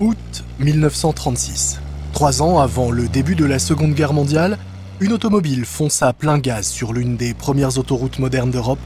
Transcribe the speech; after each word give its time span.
Août 0.00 0.44
1936. 0.60 1.78
Trois 2.14 2.40
ans 2.40 2.58
avant 2.58 2.90
le 2.90 3.06
début 3.06 3.34
de 3.34 3.44
la 3.44 3.58
Seconde 3.58 3.92
Guerre 3.92 4.14
mondiale, 4.14 4.56
une 4.98 5.12
automobile 5.12 5.66
fonce 5.66 6.02
à 6.02 6.14
plein 6.14 6.38
gaz 6.38 6.68
sur 6.68 6.94
l'une 6.94 7.18
des 7.18 7.34
premières 7.34 7.76
autoroutes 7.76 8.18
modernes 8.18 8.50
d'Europe 8.50 8.78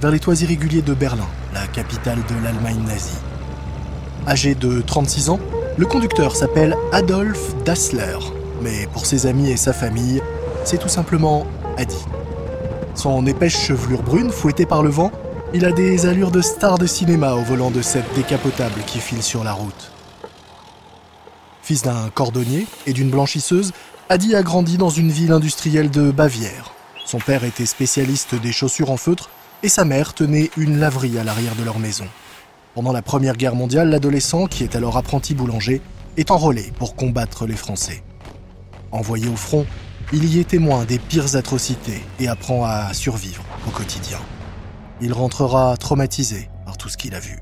vers 0.00 0.10
les 0.10 0.18
toits 0.18 0.40
irréguliers 0.40 0.80
de 0.80 0.94
Berlin, 0.94 1.28
la 1.52 1.66
capitale 1.66 2.20
de 2.26 2.42
l'Allemagne 2.42 2.82
nazie. 2.86 3.18
Âgé 4.26 4.54
de 4.54 4.80
36 4.80 5.28
ans, 5.28 5.40
le 5.76 5.84
conducteur 5.84 6.34
s'appelle 6.34 6.74
Adolf 6.90 7.54
Dassler, 7.66 8.16
mais 8.62 8.86
pour 8.94 9.04
ses 9.04 9.26
amis 9.26 9.50
et 9.50 9.58
sa 9.58 9.74
famille, 9.74 10.22
c'est 10.64 10.78
tout 10.78 10.88
simplement 10.88 11.46
Adi. 11.76 12.02
Son 12.94 13.26
épaisse 13.26 13.58
chevelure 13.58 14.02
brune, 14.02 14.30
fouettée 14.30 14.64
par 14.64 14.82
le 14.82 14.88
vent, 14.88 15.12
il 15.52 15.66
a 15.66 15.72
des 15.72 16.06
allures 16.06 16.30
de 16.30 16.40
star 16.40 16.78
de 16.78 16.86
cinéma 16.86 17.34
au 17.34 17.42
volant 17.42 17.70
de 17.70 17.82
cette 17.82 18.10
décapotable 18.14 18.80
qui 18.86 19.00
file 19.00 19.22
sur 19.22 19.44
la 19.44 19.52
route. 19.52 19.92
Fils 21.62 21.82
d'un 21.82 22.10
cordonnier 22.10 22.66
et 22.86 22.92
d'une 22.92 23.10
blanchisseuse, 23.10 23.72
Adi 24.08 24.34
a 24.34 24.42
grandi 24.42 24.76
dans 24.76 24.90
une 24.90 25.10
ville 25.10 25.32
industrielle 25.32 25.90
de 25.90 26.10
Bavière. 26.10 26.74
Son 27.06 27.18
père 27.18 27.44
était 27.44 27.66
spécialiste 27.66 28.34
des 28.34 28.52
chaussures 28.52 28.90
en 28.90 28.96
feutre 28.96 29.30
et 29.62 29.68
sa 29.68 29.84
mère 29.84 30.12
tenait 30.12 30.50
une 30.56 30.78
laverie 30.78 31.18
à 31.18 31.24
l'arrière 31.24 31.54
de 31.54 31.62
leur 31.62 31.78
maison. 31.78 32.06
Pendant 32.74 32.92
la 32.92 33.02
Première 33.02 33.36
Guerre 33.36 33.54
mondiale, 33.54 33.90
l'adolescent, 33.90 34.46
qui 34.46 34.64
est 34.64 34.76
alors 34.76 34.96
apprenti 34.96 35.34
boulanger, 35.34 35.80
est 36.16 36.30
enrôlé 36.30 36.72
pour 36.78 36.96
combattre 36.96 37.46
les 37.46 37.56
Français. 37.56 38.02
Envoyé 38.90 39.28
au 39.28 39.36
front, 39.36 39.66
il 40.12 40.24
y 40.24 40.40
est 40.40 40.48
témoin 40.48 40.84
des 40.84 40.98
pires 40.98 41.36
atrocités 41.36 42.02
et 42.18 42.28
apprend 42.28 42.64
à 42.64 42.92
survivre 42.92 43.44
au 43.68 43.70
quotidien. 43.70 44.18
Il 45.00 45.12
rentrera 45.12 45.76
traumatisé 45.76 46.50
par 46.64 46.76
tout 46.76 46.88
ce 46.88 46.96
qu'il 46.96 47.14
a 47.14 47.20
vu. 47.20 47.38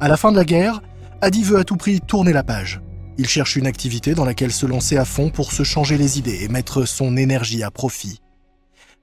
À 0.00 0.08
la 0.08 0.16
fin 0.16 0.32
de 0.32 0.36
la 0.36 0.44
guerre, 0.44 0.80
Adi 1.22 1.42
veut 1.42 1.58
à 1.58 1.64
tout 1.64 1.76
prix 1.76 2.00
tourner 2.00 2.32
la 2.32 2.42
page. 2.42 2.80
Il 3.18 3.28
cherche 3.28 3.56
une 3.56 3.66
activité 3.66 4.14
dans 4.14 4.24
laquelle 4.24 4.52
se 4.52 4.64
lancer 4.64 4.96
à 4.96 5.04
fond 5.04 5.28
pour 5.28 5.52
se 5.52 5.64
changer 5.64 5.98
les 5.98 6.18
idées 6.18 6.38
et 6.42 6.48
mettre 6.48 6.86
son 6.86 7.16
énergie 7.18 7.62
à 7.62 7.70
profit. 7.70 8.20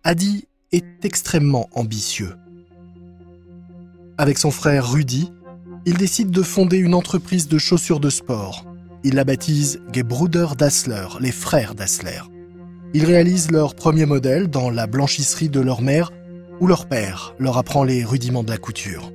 Adi 0.04 0.48
est 0.72 1.06
extrêmement 1.06 1.70
ambitieux. 1.74 2.34
Avec 4.18 4.40
son 4.40 4.50
frère 4.50 4.92
Rudy, 4.92 5.32
il 5.86 5.96
décide 5.96 6.32
de 6.32 6.42
fonder 6.42 6.78
une 6.78 6.96
entreprise 6.96 7.48
de 7.48 7.60
chaussures 7.60 8.00
de 8.00 8.10
sport. 8.10 8.66
Il 9.04 9.14
la 9.14 9.24
baptise 9.24 9.80
Gebruder 9.94 10.48
Dassler, 10.58 11.08
les 11.20 11.32
frères 11.32 11.76
Dassler. 11.76 12.22
Ils 12.96 13.06
réalisent 13.06 13.52
leur 13.52 13.76
premier 13.76 14.08
modèle 14.08 14.48
dans 14.48 14.72
la 14.72 14.88
blanchisserie 14.88 15.50
de 15.50 15.60
leur 15.60 15.84
mère, 15.84 16.12
où 16.60 16.66
leur 16.66 16.88
père 16.88 17.36
leur 17.38 17.60
apprend 17.60 17.84
les 17.84 18.04
rudiments 18.04 18.44
de 18.44 18.50
la 18.50 18.58
couture. 18.58 19.12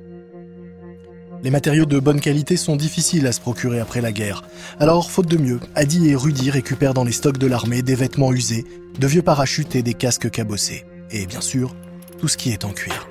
Les 1.43 1.49
matériaux 1.49 1.85
de 1.85 1.99
bonne 1.99 2.21
qualité 2.21 2.55
sont 2.55 2.77
difficiles 2.77 3.27
à 3.27 3.33
se 3.33 3.41
procurer 3.41 3.81
après 3.81 3.99
la 3.99 4.13
guerre. 4.13 4.43
Alors, 4.79 5.11
faute 5.11 5.27
de 5.27 5.35
mieux, 5.35 5.59
Adi 5.75 6.07
et 6.07 6.15
Rudy 6.15 6.49
récupèrent 6.49 6.93
dans 6.93 7.03
les 7.03 7.11
stocks 7.11 7.37
de 7.37 7.47
l'armée 7.47 7.81
des 7.81 7.95
vêtements 7.95 8.31
usés, 8.31 8.65
de 8.97 9.07
vieux 9.07 9.21
parachutes 9.21 9.75
et 9.75 9.83
des 9.83 9.93
casques 9.93 10.31
cabossés. 10.31 10.85
Et 11.11 11.25
bien 11.25 11.41
sûr, 11.41 11.75
tout 12.17 12.29
ce 12.29 12.37
qui 12.37 12.51
est 12.51 12.63
en 12.63 12.69
cuir. 12.69 13.09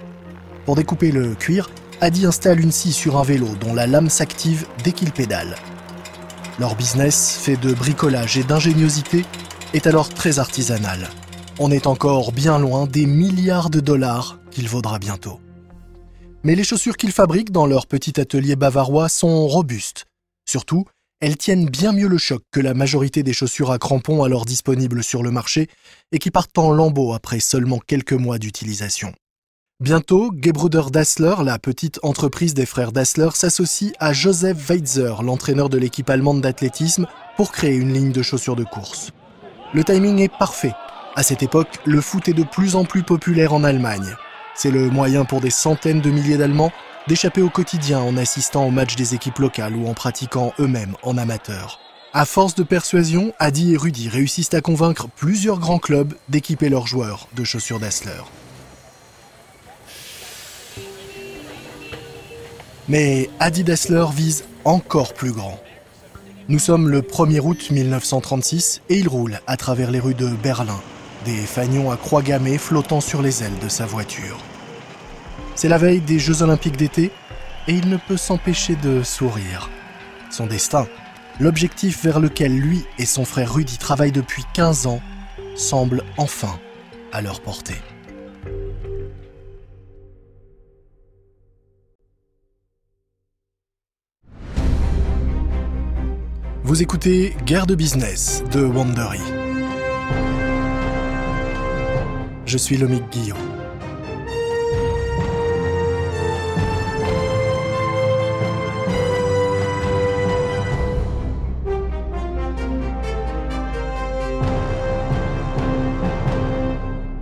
Pour 0.65 0.77
découper 0.77 1.13
le 1.13 1.35
cuir, 1.35 1.69
Adi 2.01 2.25
installe 2.25 2.61
une 2.61 2.73
scie 2.73 2.95
sur 2.95 3.19
un 3.19 3.23
vélo 3.23 3.49
dont 3.61 3.75
la 3.75 3.87
lame 3.87 4.09
s'active 4.09 4.65
dès 4.83 4.93
qu'il 4.93 5.13
pédale. 5.13 5.57
Leur 6.59 6.75
business, 6.75 7.39
fait 7.39 7.59
de 7.59 7.75
bricolage 7.75 8.39
et 8.39 8.45
d'ingéniosité, 8.45 9.27
est 9.75 9.87
alors 9.87 10.09
très 10.09 10.39
artisanal. 10.39 11.11
On 11.59 11.71
est 11.71 11.87
encore 11.87 12.33
bien 12.33 12.59
loin 12.59 12.87
des 12.87 13.05
milliards 13.05 13.69
de 13.69 13.81
dollars 13.81 14.39
qu'il 14.51 14.69
vaudra 14.69 14.99
bientôt. 14.99 15.39
Mais 16.45 16.55
les 16.57 16.65
chaussures 16.65 16.97
qu'ils 16.97 17.13
fabriquent 17.13 17.53
dans 17.53 17.67
leur 17.67 17.87
petit 17.87 18.21
atelier 18.21 18.57
bavarois 18.57 19.09
sont 19.09 19.47
robustes. 19.47 20.07
Surtout, 20.49 20.87
elles 21.21 21.37
tiennent 21.37 21.67
bien 21.67 21.93
mieux 21.93 22.09
le 22.09 22.19
choc 22.19 22.43
que 22.51 22.59
la 22.59 22.75
majorité 22.75 23.23
des 23.23 23.33
chaussures 23.33 23.71
à 23.71 23.79
crampons 23.79 24.25
alors 24.25 24.45
disponibles 24.45 25.05
sur 25.05 25.23
le 25.23 25.31
marché 25.31 25.69
et 26.11 26.19
qui 26.19 26.33
partent 26.33 26.59
en 26.59 26.73
lambeaux 26.73 27.13
après 27.13 27.39
seulement 27.39 27.79
quelques 27.79 28.13
mois 28.13 28.39
d'utilisation. 28.39 29.13
Bientôt, 29.79 30.33
Gebruder 30.37 30.91
Dassler, 30.93 31.37
la 31.45 31.61
petite 31.61 32.01
entreprise 32.03 32.55
des 32.55 32.67
frères 32.67 32.91
Dassler, 32.91 33.31
s'associe 33.35 33.93
à 34.01 34.13
Joseph 34.13 34.69
Weitzer, 34.69 35.23
l'entraîneur 35.23 35.69
de 35.69 35.79
l'équipe 35.79 36.11
allemande 36.11 36.41
d'athlétisme, 36.41 37.07
pour 37.37 37.53
créer 37.53 37.77
une 37.77 37.93
ligne 37.93 38.13
de 38.13 38.23
chaussures 38.23 38.57
de 38.57 38.65
course. 38.65 39.11
Le 39.75 39.85
timing 39.85 40.19
est 40.19 40.37
parfait. 40.39 40.75
À 41.15 41.23
cette 41.23 41.43
époque, 41.43 41.79
le 41.85 42.01
foot 42.01 42.29
est 42.29 42.33
de 42.33 42.45
plus 42.45 42.75
en 42.75 42.85
plus 42.85 43.03
populaire 43.05 43.55
en 43.55 43.65
Allemagne. 43.65 44.17
C'est 44.55 44.71
le 44.71 44.91
moyen 44.91 45.25
pour 45.25 45.41
des 45.41 45.51
centaines 45.51 46.01
de 46.01 46.11
milliers 46.11 46.37
d'Allemands 46.37 46.73
d'échapper 47.09 47.43
au 47.43 47.49
quotidien 47.49 48.01
en 48.01 48.17
assistant 48.17 48.67
aux 48.67 48.71
matchs 48.71 48.97
des 48.97 49.15
équipes 49.15 49.39
locales 49.39 49.75
ou 49.75 49.89
en 49.89 49.95
pratiquant 49.95 50.53
eux-mêmes 50.61 50.95
en 51.03 51.17
amateur. 51.19 51.81
À 52.13 52.27
force 52.27 52.55
de 52.55 52.63
persuasion, 52.63 53.33
Adi 53.39 53.73
et 53.73 53.77
Rudy 53.77 54.09
réussissent 54.09 54.53
à 54.53 54.61
convaincre 54.61 55.09
plusieurs 55.09 55.59
grands 55.59 55.79
clubs 55.79 56.15
d'équiper 56.29 56.69
leurs 56.69 56.87
joueurs 56.87 57.27
de 57.35 57.43
chaussures 57.43 57.81
Dassler. 57.81 58.21
Mais 62.89 63.31
Adi 63.41 63.65
Dassler 63.65 64.05
vise 64.15 64.45
encore 64.65 65.15
plus 65.15 65.33
grand. 65.33 65.59
Nous 66.49 66.59
sommes 66.59 66.89
le 66.91 67.01
1er 67.01 67.41
août 67.41 67.71
1936 67.71 68.83
et 68.91 68.99
il 68.99 69.09
roule 69.09 69.41
à 69.47 69.57
travers 69.57 69.91
les 69.91 70.01
rues 70.01 70.15
de 70.15 70.27
Berlin, 70.27 70.81
des 71.25 71.47
fagnons 71.47 71.91
à 71.91 71.97
croix 71.97 72.23
gammée 72.23 72.59
flottant 72.59 73.01
sur 73.01 73.23
les 73.23 73.43
ailes 73.43 73.59
de 73.63 73.69
sa 73.69 73.87
voiture. 73.87 74.39
C'est 75.55 75.69
la 75.69 75.79
veille 75.79 76.01
des 76.01 76.19
Jeux 76.19 76.43
olympiques 76.43 76.77
d'été 76.77 77.11
et 77.69 77.73
il 77.73 77.89
ne 77.89 77.97
peut 77.97 78.17
s'empêcher 78.17 78.77
de 78.77 79.03
sourire. 79.03 79.71
Son 80.31 80.47
destin, 80.47 80.87
l'objectif 81.41 82.03
vers 82.03 82.21
lequel 82.21 82.57
lui 82.59 82.85
et 82.99 83.07
son 83.07 83.25
frère 83.25 83.55
Rudy 83.55 83.79
travaillent 83.79 84.13
depuis 84.13 84.45
15 84.55 84.87
ans, 84.87 85.01
semble 85.55 86.03
enfin 86.17 86.59
à 87.13 87.21
leur 87.21 87.41
portée. 87.41 87.81
Vous 96.65 96.81
écoutez 96.81 97.37
Guerre 97.45 97.67
de 97.67 97.75
business 97.75 98.43
de 98.53 98.65
Wandery. 98.65 99.52
Je 102.45 102.59
suis 102.59 102.77
Lomique 102.77 103.09
Guillaume. 103.11 103.39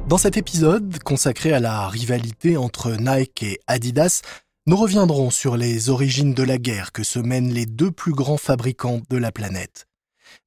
Dans 0.09 0.19
cet 0.19 0.37
épisode, 0.37 0.99
consacré 1.05 1.53
à 1.53 1.61
la 1.61 1.87
rivalité 1.87 2.57
entre 2.57 2.91
Nike 2.99 3.45
et 3.45 3.61
Adidas, 3.69 4.23
nous 4.67 4.77
reviendrons 4.77 5.31
sur 5.31 5.57
les 5.57 5.89
origines 5.89 6.35
de 6.35 6.43
la 6.43 6.59
guerre 6.59 6.91
que 6.91 7.05
se 7.05 7.21
mènent 7.21 7.53
les 7.53 7.67
deux 7.67 7.93
plus 7.93 8.13
grands 8.13 8.37
fabricants 8.37 9.03
de 9.09 9.17
la 9.17 9.31
planète. 9.31 9.87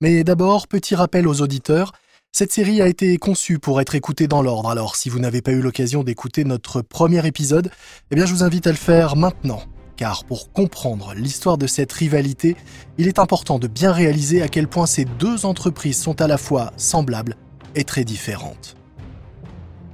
Mais 0.01 0.23
d'abord, 0.25 0.67
petit 0.67 0.95
rappel 0.95 1.27
aux 1.27 1.41
auditeurs, 1.41 1.93
cette 2.35 2.51
série 2.51 2.81
a 2.81 2.87
été 2.87 3.15
conçue 3.19 3.59
pour 3.59 3.79
être 3.79 3.93
écoutée 3.93 4.27
dans 4.27 4.41
l'ordre, 4.41 4.67
alors 4.67 4.95
si 4.95 5.07
vous 5.07 5.19
n'avez 5.19 5.43
pas 5.43 5.51
eu 5.51 5.61
l'occasion 5.61 6.03
d'écouter 6.03 6.43
notre 6.45 6.81
premier 6.81 7.25
épisode, 7.27 7.69
eh 8.09 8.15
bien 8.15 8.25
je 8.25 8.33
vous 8.33 8.43
invite 8.43 8.65
à 8.65 8.71
le 8.71 8.75
faire 8.75 9.15
maintenant. 9.15 9.61
Car 9.97 10.23
pour 10.25 10.51
comprendre 10.51 11.13
l'histoire 11.13 11.59
de 11.59 11.67
cette 11.67 11.93
rivalité, 11.93 12.57
il 12.97 13.07
est 13.07 13.19
important 13.19 13.59
de 13.59 13.67
bien 13.67 13.91
réaliser 13.91 14.41
à 14.41 14.47
quel 14.47 14.67
point 14.67 14.87
ces 14.87 15.05
deux 15.05 15.45
entreprises 15.45 15.99
sont 15.99 16.21
à 16.21 16.27
la 16.27 16.39
fois 16.39 16.73
semblables 16.75 17.37
et 17.75 17.83
très 17.83 18.03
différentes. 18.03 18.77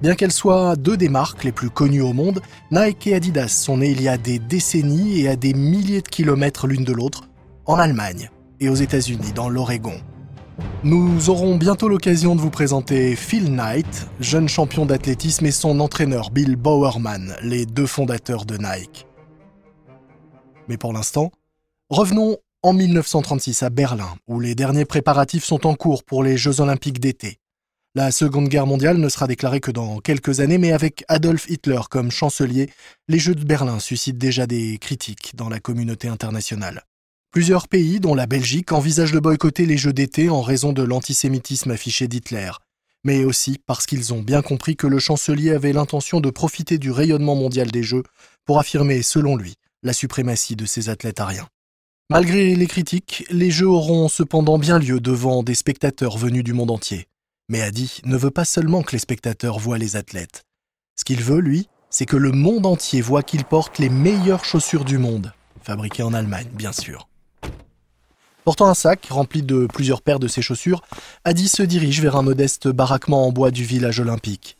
Bien 0.01 0.15
qu'elles 0.15 0.31
soient 0.31 0.77
deux 0.77 0.95
des 0.95 1.09
marques 1.09 1.43
les 1.43 1.51
plus 1.51 1.69
connues 1.69 2.01
au 2.01 2.13
monde, 2.13 2.39
Nike 2.71 3.07
et 3.07 3.15
Adidas 3.15 3.49
sont 3.49 3.79
nées 3.79 3.91
il 3.91 4.01
y 4.01 4.07
a 4.07 4.17
des 4.17 4.39
décennies 4.39 5.19
et 5.19 5.27
à 5.27 5.35
des 5.35 5.53
milliers 5.53 6.01
de 6.01 6.07
kilomètres 6.07 6.67
l'une 6.67 6.85
de 6.85 6.93
l'autre, 6.93 7.27
en 7.65 7.75
Allemagne 7.75 8.29
et 8.61 8.69
aux 8.69 8.75
États-Unis, 8.75 9.33
dans 9.35 9.49
l'Oregon. 9.49 9.99
Nous 10.83 11.29
aurons 11.29 11.57
bientôt 11.57 11.89
l'occasion 11.89 12.35
de 12.35 12.41
vous 12.41 12.49
présenter 12.49 13.15
Phil 13.15 13.53
Knight, 13.53 14.07
jeune 14.19 14.47
champion 14.47 14.85
d'athlétisme, 14.85 15.45
et 15.45 15.51
son 15.51 15.79
entraîneur 15.79 16.31
Bill 16.31 16.55
Bowerman, 16.55 17.35
les 17.43 17.65
deux 17.65 17.85
fondateurs 17.85 18.45
de 18.45 18.57
Nike. 18.57 19.05
Mais 20.69 20.77
pour 20.77 20.93
l'instant, 20.93 21.31
revenons 21.89 22.37
en 22.63 22.73
1936 22.73 23.63
à 23.63 23.69
Berlin, 23.69 24.15
où 24.27 24.39
les 24.39 24.55
derniers 24.55 24.85
préparatifs 24.85 25.43
sont 25.43 25.67
en 25.67 25.75
cours 25.75 26.03
pour 26.03 26.23
les 26.23 26.37
Jeux 26.37 26.61
olympiques 26.61 26.99
d'été. 26.99 27.39
La 27.95 28.11
Seconde 28.11 28.49
Guerre 28.49 28.67
mondiale 28.67 28.97
ne 28.97 29.09
sera 29.09 29.27
déclarée 29.27 29.59
que 29.59 29.71
dans 29.71 29.99
quelques 29.99 30.41
années, 30.41 30.59
mais 30.59 30.71
avec 30.71 31.03
Adolf 31.07 31.49
Hitler 31.49 31.81
comme 31.89 32.11
chancelier, 32.11 32.69
les 33.07 33.19
Jeux 33.19 33.35
de 33.35 33.43
Berlin 33.43 33.79
suscitent 33.79 34.17
déjà 34.17 34.45
des 34.47 34.77
critiques 34.77 35.35
dans 35.35 35.49
la 35.49 35.59
communauté 35.59 36.07
internationale. 36.07 36.83
Plusieurs 37.31 37.67
pays, 37.67 37.99
dont 37.99 38.15
la 38.15 38.25
Belgique, 38.25 38.71
envisagent 38.71 39.11
de 39.11 39.19
boycotter 39.19 39.67
les 39.67 39.77
Jeux 39.77 39.93
d'été 39.93 40.31
en 40.31 40.41
raison 40.41 40.73
de 40.73 40.81
l'antisémitisme 40.81 41.69
affiché 41.69 42.07
d'Hitler, 42.07 42.49
mais 43.03 43.23
aussi 43.23 43.59
parce 43.67 43.85
qu'ils 43.85 44.15
ont 44.15 44.23
bien 44.23 44.41
compris 44.41 44.75
que 44.75 44.87
le 44.87 44.97
chancelier 44.97 45.51
avait 45.51 45.71
l'intention 45.71 46.21
de 46.21 46.31
profiter 46.31 46.79
du 46.79 46.89
rayonnement 46.89 47.35
mondial 47.35 47.69
des 47.69 47.83
Jeux 47.83 48.01
pour 48.45 48.57
affirmer, 48.57 49.03
selon 49.03 49.35
lui, 49.35 49.53
la 49.83 49.93
suprématie 49.93 50.55
de 50.55 50.65
ses 50.65 50.89
athlètes 50.89 51.19
ariens. 51.19 51.47
Malgré 52.09 52.55
les 52.55 52.65
critiques, 52.65 53.27
les 53.29 53.51
Jeux 53.51 53.67
auront 53.69 54.07
cependant 54.07 54.57
bien 54.57 54.79
lieu 54.79 54.99
devant 54.99 55.43
des 55.43 55.53
spectateurs 55.53 56.17
venus 56.17 56.43
du 56.43 56.53
monde 56.53 56.71
entier. 56.71 57.05
Mais 57.47 57.61
Adi 57.61 58.01
ne 58.05 58.17
veut 58.17 58.31
pas 58.31 58.45
seulement 58.45 58.81
que 58.81 58.93
les 58.93 58.99
spectateurs 58.99 59.59
voient 59.59 59.77
les 59.77 59.95
athlètes. 59.95 60.41
Ce 60.95 61.03
qu'il 61.03 61.21
veut, 61.21 61.41
lui, 61.41 61.67
c'est 61.91 62.07
que 62.07 62.17
le 62.17 62.31
monde 62.31 62.65
entier 62.65 63.01
voit 63.01 63.21
qu'il 63.21 63.45
porte 63.45 63.77
les 63.77 63.89
meilleures 63.89 64.45
chaussures 64.45 64.83
du 64.83 64.97
monde, 64.97 65.31
fabriquées 65.61 66.01
en 66.01 66.15
Allemagne, 66.15 66.49
bien 66.53 66.71
sûr. 66.71 67.07
Portant 68.49 68.65
un 68.65 68.73
sac 68.73 69.05
rempli 69.11 69.43
de 69.43 69.67
plusieurs 69.67 70.01
paires 70.01 70.17
de 70.17 70.27
ses 70.27 70.41
chaussures, 70.41 70.81
Adi 71.23 71.47
se 71.47 71.61
dirige 71.61 72.01
vers 72.01 72.15
un 72.15 72.23
modeste 72.23 72.67
baraquement 72.67 73.27
en 73.27 73.31
bois 73.31 73.51
du 73.51 73.63
village 73.63 73.99
olympique. 73.99 74.57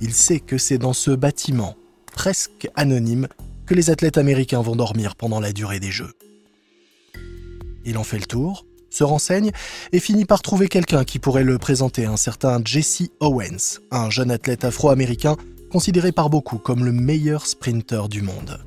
Il 0.00 0.12
sait 0.12 0.40
que 0.40 0.58
c'est 0.58 0.76
dans 0.76 0.92
ce 0.92 1.12
bâtiment, 1.12 1.76
presque 2.12 2.68
anonyme, 2.74 3.28
que 3.64 3.74
les 3.74 3.90
athlètes 3.90 4.18
américains 4.18 4.60
vont 4.60 4.74
dormir 4.74 5.14
pendant 5.14 5.38
la 5.38 5.52
durée 5.52 5.78
des 5.78 5.92
Jeux. 5.92 6.14
Il 7.84 7.96
en 7.96 8.02
fait 8.02 8.18
le 8.18 8.26
tour, 8.26 8.66
se 8.90 9.04
renseigne 9.04 9.52
et 9.92 10.00
finit 10.00 10.24
par 10.24 10.42
trouver 10.42 10.66
quelqu'un 10.66 11.04
qui 11.04 11.20
pourrait 11.20 11.44
le 11.44 11.58
présenter, 11.58 12.06
un 12.06 12.16
certain 12.16 12.60
Jesse 12.64 13.04
Owens, 13.20 13.78
un 13.92 14.10
jeune 14.10 14.32
athlète 14.32 14.64
afro-américain 14.64 15.36
considéré 15.70 16.10
par 16.10 16.28
beaucoup 16.28 16.58
comme 16.58 16.84
le 16.84 16.90
meilleur 16.90 17.46
sprinter 17.46 18.08
du 18.08 18.20
monde. 18.20 18.58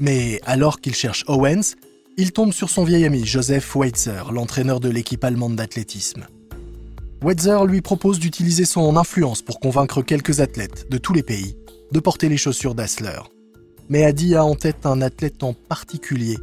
Mais 0.00 0.40
alors 0.46 0.80
qu'il 0.80 0.94
cherche 0.94 1.22
Owens, 1.28 1.74
il 2.20 2.32
tombe 2.32 2.52
sur 2.52 2.68
son 2.68 2.84
vieil 2.84 3.06
ami 3.06 3.24
Joseph 3.24 3.74
Weitzer, 3.74 4.30
l'entraîneur 4.30 4.78
de 4.78 4.90
l'équipe 4.90 5.24
allemande 5.24 5.56
d'athlétisme. 5.56 6.26
Weitzer 7.22 7.64
lui 7.64 7.80
propose 7.80 8.18
d'utiliser 8.18 8.66
son 8.66 8.94
influence 8.98 9.40
pour 9.40 9.58
convaincre 9.58 10.02
quelques 10.02 10.40
athlètes 10.40 10.86
de 10.90 10.98
tous 10.98 11.14
les 11.14 11.22
pays 11.22 11.56
de 11.92 11.98
porter 11.98 12.28
les 12.28 12.36
chaussures 12.36 12.74
d'Assler. 12.74 13.20
Mais 13.88 14.04
Adi 14.04 14.34
a 14.34 14.44
en 14.44 14.54
tête 14.54 14.84
un 14.84 15.00
athlète 15.00 15.42
en 15.42 15.54
particulier 15.54 16.36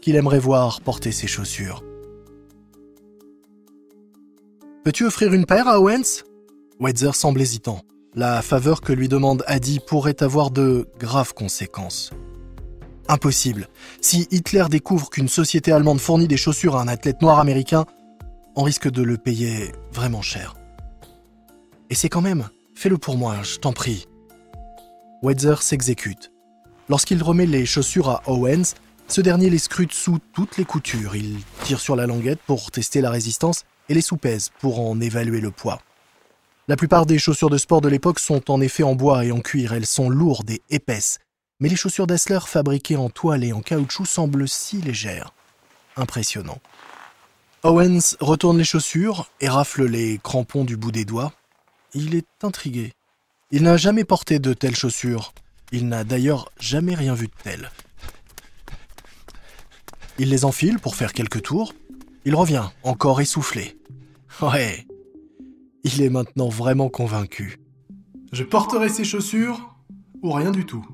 qu'il 0.00 0.16
aimerait 0.16 0.40
voir 0.40 0.80
porter 0.80 1.12
ses 1.12 1.28
chaussures. 1.28 1.84
Peux-tu 4.82 5.06
offrir 5.06 5.32
une 5.32 5.46
paire 5.46 5.68
à 5.68 5.78
Owens? 5.78 6.24
Weitzer 6.80 7.14
semble 7.14 7.40
hésitant. 7.40 7.82
La 8.16 8.42
faveur 8.42 8.80
que 8.80 8.92
lui 8.92 9.06
demande 9.06 9.44
Adi 9.46 9.78
pourrait 9.78 10.24
avoir 10.24 10.50
de 10.50 10.88
graves 10.98 11.34
conséquences. 11.34 12.10
Impossible. 13.10 13.66
Si 14.00 14.28
Hitler 14.30 14.66
découvre 14.70 15.10
qu'une 15.10 15.26
société 15.26 15.72
allemande 15.72 15.98
fournit 15.98 16.28
des 16.28 16.36
chaussures 16.36 16.76
à 16.76 16.82
un 16.82 16.86
athlète 16.86 17.22
noir 17.22 17.40
américain, 17.40 17.84
on 18.54 18.62
risque 18.62 18.88
de 18.88 19.02
le 19.02 19.16
payer 19.16 19.72
vraiment 19.92 20.22
cher. 20.22 20.54
Et 21.90 21.96
c'est 21.96 22.08
quand 22.08 22.20
même, 22.20 22.48
fais-le 22.76 22.98
pour 22.98 23.16
moi, 23.16 23.38
je 23.42 23.56
t'en 23.56 23.72
prie. 23.72 24.06
Weitzer 25.24 25.60
s'exécute. 25.60 26.30
Lorsqu'il 26.88 27.20
remet 27.20 27.46
les 27.46 27.66
chaussures 27.66 28.10
à 28.10 28.22
Owens, 28.26 28.74
ce 29.08 29.20
dernier 29.20 29.50
les 29.50 29.58
scrute 29.58 29.92
sous 29.92 30.20
toutes 30.32 30.56
les 30.56 30.64
coutures. 30.64 31.16
Il 31.16 31.38
tire 31.64 31.80
sur 31.80 31.96
la 31.96 32.06
languette 32.06 32.38
pour 32.46 32.70
tester 32.70 33.00
la 33.00 33.10
résistance 33.10 33.64
et 33.88 33.94
les 33.94 34.02
soupèse 34.02 34.50
pour 34.60 34.78
en 34.78 35.00
évaluer 35.00 35.40
le 35.40 35.50
poids. 35.50 35.80
La 36.68 36.76
plupart 36.76 37.06
des 37.06 37.18
chaussures 37.18 37.50
de 37.50 37.58
sport 37.58 37.80
de 37.80 37.88
l'époque 37.88 38.20
sont 38.20 38.52
en 38.52 38.60
effet 38.60 38.84
en 38.84 38.94
bois 38.94 39.24
et 39.24 39.32
en 39.32 39.40
cuir. 39.40 39.72
Elles 39.72 39.84
sont 39.84 40.10
lourdes 40.10 40.50
et 40.50 40.62
épaisses. 40.70 41.18
Mais 41.60 41.68
les 41.68 41.76
chaussures 41.76 42.06
d'Assler 42.06 42.40
fabriquées 42.46 42.96
en 42.96 43.10
toile 43.10 43.44
et 43.44 43.52
en 43.52 43.60
caoutchouc 43.60 44.06
semblent 44.06 44.48
si 44.48 44.80
légères. 44.80 45.32
Impressionnant. 45.96 46.58
Owens 47.62 48.16
retourne 48.20 48.56
les 48.56 48.64
chaussures 48.64 49.30
et 49.40 49.48
rafle 49.48 49.84
les 49.84 50.18
crampons 50.18 50.64
du 50.64 50.78
bout 50.78 50.92
des 50.92 51.04
doigts. 51.04 51.32
Il 51.92 52.14
est 52.14 52.26
intrigué. 52.42 52.94
Il 53.50 53.64
n'a 53.64 53.76
jamais 53.76 54.04
porté 54.04 54.38
de 54.38 54.54
telles 54.54 54.76
chaussures. 54.76 55.34
Il 55.70 55.88
n'a 55.88 56.04
d'ailleurs 56.04 56.50
jamais 56.58 56.94
rien 56.94 57.14
vu 57.14 57.26
de 57.26 57.32
tel. 57.42 57.70
Il 60.18 60.30
les 60.30 60.44
enfile 60.44 60.78
pour 60.78 60.96
faire 60.96 61.12
quelques 61.12 61.42
tours. 61.42 61.74
Il 62.24 62.34
revient, 62.34 62.64
encore 62.82 63.20
essoufflé. 63.20 63.78
Ouais. 64.40 64.86
Il 65.84 66.00
est 66.00 66.10
maintenant 66.10 66.48
vraiment 66.48 66.88
convaincu. 66.88 67.58
Je 68.32 68.44
porterai 68.44 68.88
ces 68.88 69.04
chaussures 69.04 69.74
ou 70.22 70.32
rien 70.32 70.50
du 70.50 70.64
tout. 70.64 70.86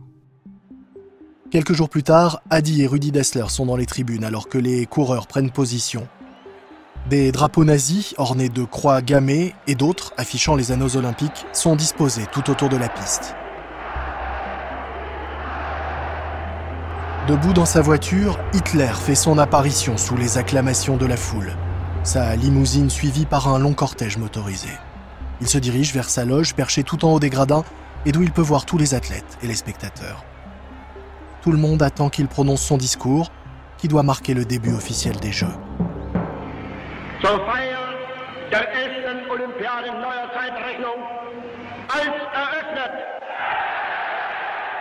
Quelques 1.57 1.73
jours 1.73 1.89
plus 1.89 2.03
tard, 2.03 2.43
Adi 2.51 2.83
et 2.83 2.87
Rudy 2.87 3.13
Dessler 3.13 3.47
sont 3.49 3.65
dans 3.65 3.77
les 3.77 3.87
tribunes 3.87 4.25
alors 4.25 4.51
que 4.51 4.59
les 4.59 4.85
coureurs 4.85 5.27
prennent 5.27 5.51
position. 5.51 6.07
Des 7.09 7.33
drapeaux 7.33 7.65
nazis 7.65 8.15
ornés 8.19 8.51
de 8.51 8.63
croix 8.63 9.01
gammées 9.01 9.55
et 9.67 9.75
d'autres 9.75 10.13
affichant 10.19 10.55
les 10.55 10.71
anneaux 10.71 10.99
olympiques 10.99 11.47
sont 11.55 11.75
disposés 11.75 12.27
tout 12.31 12.51
autour 12.51 12.69
de 12.69 12.77
la 12.77 12.91
piste. 12.91 13.35
Debout 17.27 17.55
dans 17.55 17.65
sa 17.65 17.81
voiture, 17.81 18.39
Hitler 18.53 18.93
fait 18.93 19.15
son 19.15 19.39
apparition 19.39 19.97
sous 19.97 20.19
les 20.19 20.37
acclamations 20.37 20.99
de 20.99 21.07
la 21.07 21.17
foule, 21.17 21.57
sa 22.03 22.37
limousine 22.37 22.91
suivie 22.91 23.25
par 23.25 23.49
un 23.49 23.59
long 23.59 23.73
cortège 23.73 24.19
motorisé. 24.19 24.69
Il 25.41 25.49
se 25.49 25.57
dirige 25.57 25.95
vers 25.95 26.11
sa 26.11 26.27
loge 26.27 26.55
perchée 26.55 26.83
tout 26.83 27.07
en 27.07 27.15
haut 27.15 27.21
des 27.21 27.31
gradins 27.31 27.65
et 28.05 28.13
d'où 28.13 28.23
il 28.23 28.31
peut 28.31 28.43
voir 28.43 28.67
tous 28.67 28.77
les 28.77 28.93
athlètes 28.93 29.39
et 29.43 29.47
les 29.47 29.55
spectateurs. 29.55 30.23
Tout 31.47 31.53
le 31.53 31.59
monde 31.59 31.81
attend 31.81 32.11
qu'il 32.11 32.27
prononce 32.27 32.61
son 32.61 32.77
discours, 32.77 33.31
qui 33.79 33.87
doit 33.87 34.03
marquer 34.03 34.35
le 34.35 34.45
début 34.45 34.75
officiel 34.75 35.15
des 35.21 35.31
Jeux. 35.31 35.47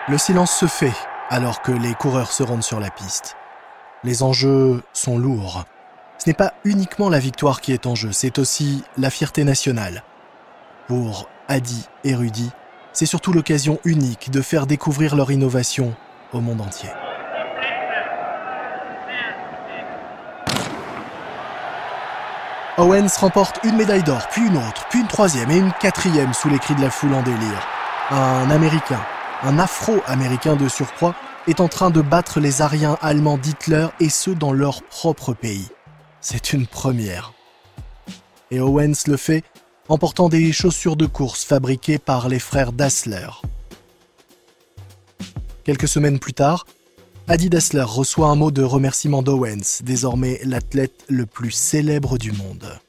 Le 0.10 0.18
silence 0.18 0.52
se 0.56 0.66
fait 0.66 0.92
alors 1.30 1.62
que 1.62 1.72
les 1.72 1.94
coureurs 1.94 2.32
se 2.32 2.42
rendent 2.42 2.64
sur 2.64 2.80
la 2.80 2.90
piste. 2.90 3.38
Les 4.04 4.24
enjeux 4.24 4.82
sont 4.92 5.20
lourds. 5.20 5.66
Ce 6.18 6.28
n'est 6.28 6.34
pas 6.34 6.56
uniquement 6.64 7.10
la 7.10 7.20
victoire 7.20 7.62
qui 7.62 7.74
est 7.74 7.86
en 7.86 7.94
jeu, 7.94 8.12
c'est 8.12 8.40
aussi 8.40 8.84
la 8.98 9.12
fierté 9.12 9.44
nationale. 9.44 10.02
Pour 10.88 11.30
Adi 11.48 11.88
et 12.04 12.16
Rudy, 12.16 12.50
c'est 12.92 13.06
surtout 13.06 13.34
l'occasion 13.34 13.80
unique 13.86 14.32
de 14.32 14.42
faire 14.42 14.66
découvrir 14.66 15.16
leur 15.16 15.30
innovation 15.30 15.96
au 16.34 16.42
monde 16.42 16.62
entier. 16.62 16.90
Owens 22.78 23.18
remporte 23.20 23.60
une 23.64 23.78
médaille 23.78 24.04
d'or, 24.04 24.28
puis 24.30 24.48
une 24.48 24.58
autre, 24.58 24.86
puis 24.90 25.00
une 25.00 25.08
troisième 25.08 25.50
et 25.50 25.58
une 25.58 25.72
quatrième 25.80 26.34
sous 26.34 26.50
les 26.50 26.60
cris 26.60 26.76
de 26.76 26.82
la 26.82 26.90
foule 26.90 27.14
en 27.14 27.24
délire. 27.24 27.68
Un 28.12 28.52
Américain, 28.52 29.00
un 29.44 29.58
Afro-Américain 29.60 30.58
de 30.58 30.68
surcroît, 30.68 31.16
est 31.48 31.62
en 31.62 31.70
train 31.70 31.90
de 31.90 32.02
battre 32.02 32.42
les 32.42 32.62
Ariens 32.62 32.98
allemands 33.02 33.38
d'Hitler 33.38 33.88
et 34.02 34.10
ce 34.10 34.32
dans 34.32 34.52
leur 34.52 34.84
propre 34.84 35.34
pays. 35.34 35.70
C'est 36.20 36.52
une 36.52 36.68
première. 36.68 37.32
Et 38.52 38.60
Owens 38.60 39.08
le 39.08 39.16
fait 39.16 39.44
en 39.88 39.98
portant 39.98 40.28
des 40.28 40.52
chaussures 40.52 40.96
de 40.96 41.06
course 41.06 41.46
fabriquées 41.46 42.00
par 42.00 42.28
les 42.28 42.40
frères 42.40 42.74
Dassler. 42.74 43.30
Quelques 45.66 45.88
semaines 45.88 46.20
plus 46.20 46.34
tard, 46.34 46.68
Adi 47.28 47.50
Dassler 47.50 47.82
reçoit 47.82 48.28
un 48.28 48.36
mot 48.36 48.52
de 48.52 48.62
remerciement 48.62 49.24
d'Owens, 49.24 49.82
désormais 49.84 50.40
l'athlète 50.44 51.04
le 51.10 51.26
plus 51.26 51.50
célèbre 51.50 52.20
du 52.20 52.32
monde. 52.32 52.80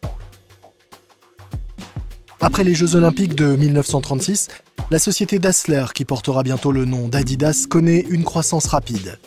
Après 2.43 2.65
les 2.65 2.75
Jeux 2.75 2.95
Olympiques 2.95 3.35
de 3.35 3.57
1936, 3.57 4.49
la 4.91 4.99
société 4.99 5.39
Dassler, 5.39 5.87
qui 5.95 6.05
portera 6.05 6.43
bientôt 6.43 6.71
le 6.71 6.85
nom 6.85 7.09
d'Adidas, 7.09 7.65
connaît 7.67 8.05
une 8.11 8.25
croissance 8.25 8.67
rapide. 8.67 9.19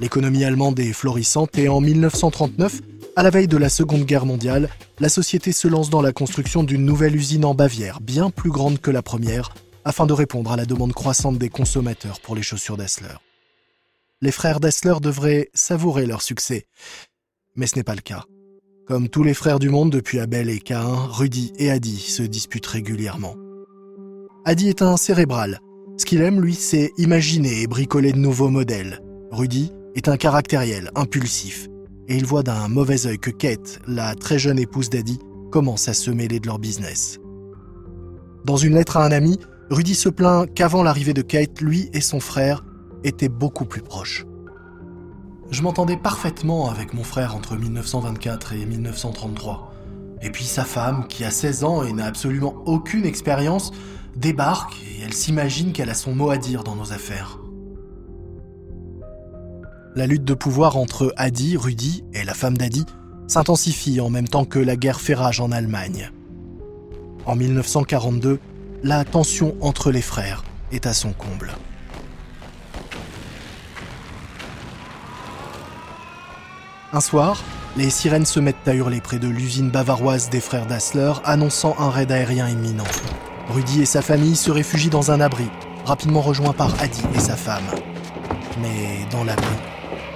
L'économie 0.00 0.44
allemande 0.44 0.80
est 0.80 0.92
florissante 0.92 1.56
et 1.56 1.68
en 1.68 1.80
1939, 1.80 2.80
à 3.14 3.22
la 3.22 3.30
veille 3.30 3.46
de 3.46 3.56
la 3.56 3.68
Seconde 3.68 4.06
Guerre 4.06 4.26
mondiale, 4.26 4.68
la 4.98 5.08
société 5.08 5.52
se 5.52 5.68
lance 5.68 5.88
dans 5.88 6.02
la 6.02 6.10
construction 6.10 6.64
d'une 6.64 6.84
nouvelle 6.84 7.14
usine 7.14 7.44
en 7.44 7.54
Bavière, 7.54 8.00
bien 8.00 8.30
plus 8.30 8.50
grande 8.50 8.80
que 8.80 8.90
la 8.90 9.02
première, 9.02 9.54
afin 9.88 10.04
de 10.04 10.12
répondre 10.12 10.52
à 10.52 10.56
la 10.56 10.66
demande 10.66 10.92
croissante 10.92 11.38
des 11.38 11.48
consommateurs 11.48 12.20
pour 12.20 12.36
les 12.36 12.42
chaussures 12.42 12.76
Dassler. 12.76 13.16
Les 14.20 14.32
frères 14.32 14.60
Dassler 14.60 14.96
devraient 15.00 15.48
savourer 15.54 16.04
leur 16.04 16.20
succès, 16.20 16.66
mais 17.56 17.66
ce 17.66 17.76
n'est 17.76 17.84
pas 17.84 17.94
le 17.94 18.02
cas. 18.02 18.24
Comme 18.86 19.08
tous 19.08 19.22
les 19.22 19.32
frères 19.32 19.58
du 19.58 19.70
monde 19.70 19.90
depuis 19.90 20.20
Abel 20.20 20.50
et 20.50 20.58
Cain, 20.58 20.84
Rudy 20.84 21.54
et 21.56 21.70
Adi 21.70 21.96
se 21.96 22.22
disputent 22.22 22.66
régulièrement. 22.66 23.34
Adi 24.44 24.68
est 24.68 24.82
un 24.82 24.98
cérébral. 24.98 25.58
Ce 25.96 26.04
qu'il 26.04 26.20
aime, 26.20 26.42
lui, 26.42 26.54
c'est 26.54 26.92
imaginer 26.98 27.62
et 27.62 27.66
bricoler 27.66 28.12
de 28.12 28.18
nouveaux 28.18 28.50
modèles. 28.50 29.00
Rudy 29.30 29.72
est 29.94 30.08
un 30.08 30.18
caractériel, 30.18 30.90
impulsif. 30.96 31.66
Et 32.08 32.16
il 32.16 32.26
voit 32.26 32.42
d'un 32.42 32.68
mauvais 32.68 33.06
œil 33.06 33.18
que 33.18 33.30
Kate, 33.30 33.80
la 33.86 34.14
très 34.14 34.38
jeune 34.38 34.58
épouse 34.58 34.90
d'Adi, 34.90 35.18
commence 35.50 35.88
à 35.88 35.94
se 35.94 36.10
mêler 36.10 36.40
de 36.40 36.46
leur 36.46 36.58
business. 36.58 37.18
Dans 38.44 38.58
une 38.58 38.74
lettre 38.74 38.98
à 38.98 39.04
un 39.06 39.12
ami, 39.12 39.38
Rudy 39.70 39.94
se 39.94 40.08
plaint 40.08 40.52
qu'avant 40.52 40.82
l'arrivée 40.82 41.14
de 41.14 41.22
Kate, 41.22 41.60
lui 41.60 41.90
et 41.92 42.00
son 42.00 42.20
frère 42.20 42.64
étaient 43.04 43.28
beaucoup 43.28 43.64
plus 43.64 43.82
proches. 43.82 44.24
Je 45.50 45.62
m'entendais 45.62 45.96
parfaitement 45.96 46.70
avec 46.70 46.94
mon 46.94 47.04
frère 47.04 47.34
entre 47.34 47.56
1924 47.56 48.54
et 48.54 48.66
1933. 48.66 49.72
Et 50.22 50.30
puis 50.30 50.44
sa 50.44 50.64
femme, 50.64 51.06
qui 51.08 51.24
a 51.24 51.30
16 51.30 51.64
ans 51.64 51.82
et 51.84 51.92
n'a 51.92 52.06
absolument 52.06 52.54
aucune 52.66 53.06
expérience, 53.06 53.72
débarque 54.16 54.74
et 54.82 55.04
elle 55.04 55.14
s'imagine 55.14 55.72
qu'elle 55.72 55.90
a 55.90 55.94
son 55.94 56.14
mot 56.14 56.30
à 56.30 56.38
dire 56.38 56.64
dans 56.64 56.74
nos 56.74 56.92
affaires. 56.92 57.38
la 59.98 60.06
lutte 60.06 60.24
de 60.24 60.34
pouvoir 60.34 60.76
entre 60.76 61.12
Adi, 61.16 61.56
Rudy 61.56 62.04
et 62.14 62.22
la 62.22 62.32
femme 62.32 62.56
d'Adi 62.56 62.86
s'intensifie 63.26 64.00
en 64.00 64.10
même 64.10 64.28
temps 64.28 64.44
que 64.44 64.60
la 64.60 64.76
guerre 64.76 65.00
fait 65.00 65.14
rage 65.14 65.40
en 65.40 65.50
Allemagne. 65.50 66.12
En 67.26 67.34
1942, 67.34 68.38
la 68.82 69.04
tension 69.04 69.56
entre 69.60 69.90
les 69.90 70.02
frères 70.02 70.44
est 70.72 70.86
à 70.86 70.92
son 70.92 71.12
comble. 71.12 71.52
Un 76.92 77.00
soir, 77.00 77.42
les 77.76 77.90
sirènes 77.90 78.24
se 78.24 78.40
mettent 78.40 78.66
à 78.66 78.74
hurler 78.74 79.00
près 79.00 79.18
de 79.18 79.28
l'usine 79.28 79.70
bavaroise 79.70 80.30
des 80.30 80.40
frères 80.40 80.66
Dassler, 80.66 81.12
annonçant 81.24 81.74
un 81.78 81.90
raid 81.90 82.10
aérien 82.10 82.48
imminent. 82.48 82.84
Rudy 83.50 83.82
et 83.82 83.86
sa 83.86 84.00
famille 84.00 84.36
se 84.36 84.50
réfugient 84.50 84.90
dans 84.90 85.10
un 85.10 85.20
abri, 85.20 85.48
rapidement 85.84 86.20
rejoints 86.20 86.52
par 86.52 86.80
Adi 86.80 87.02
et 87.14 87.20
sa 87.20 87.36
femme. 87.36 87.66
Mais 88.60 89.06
dans 89.10 89.24
l'abri, 89.24 89.46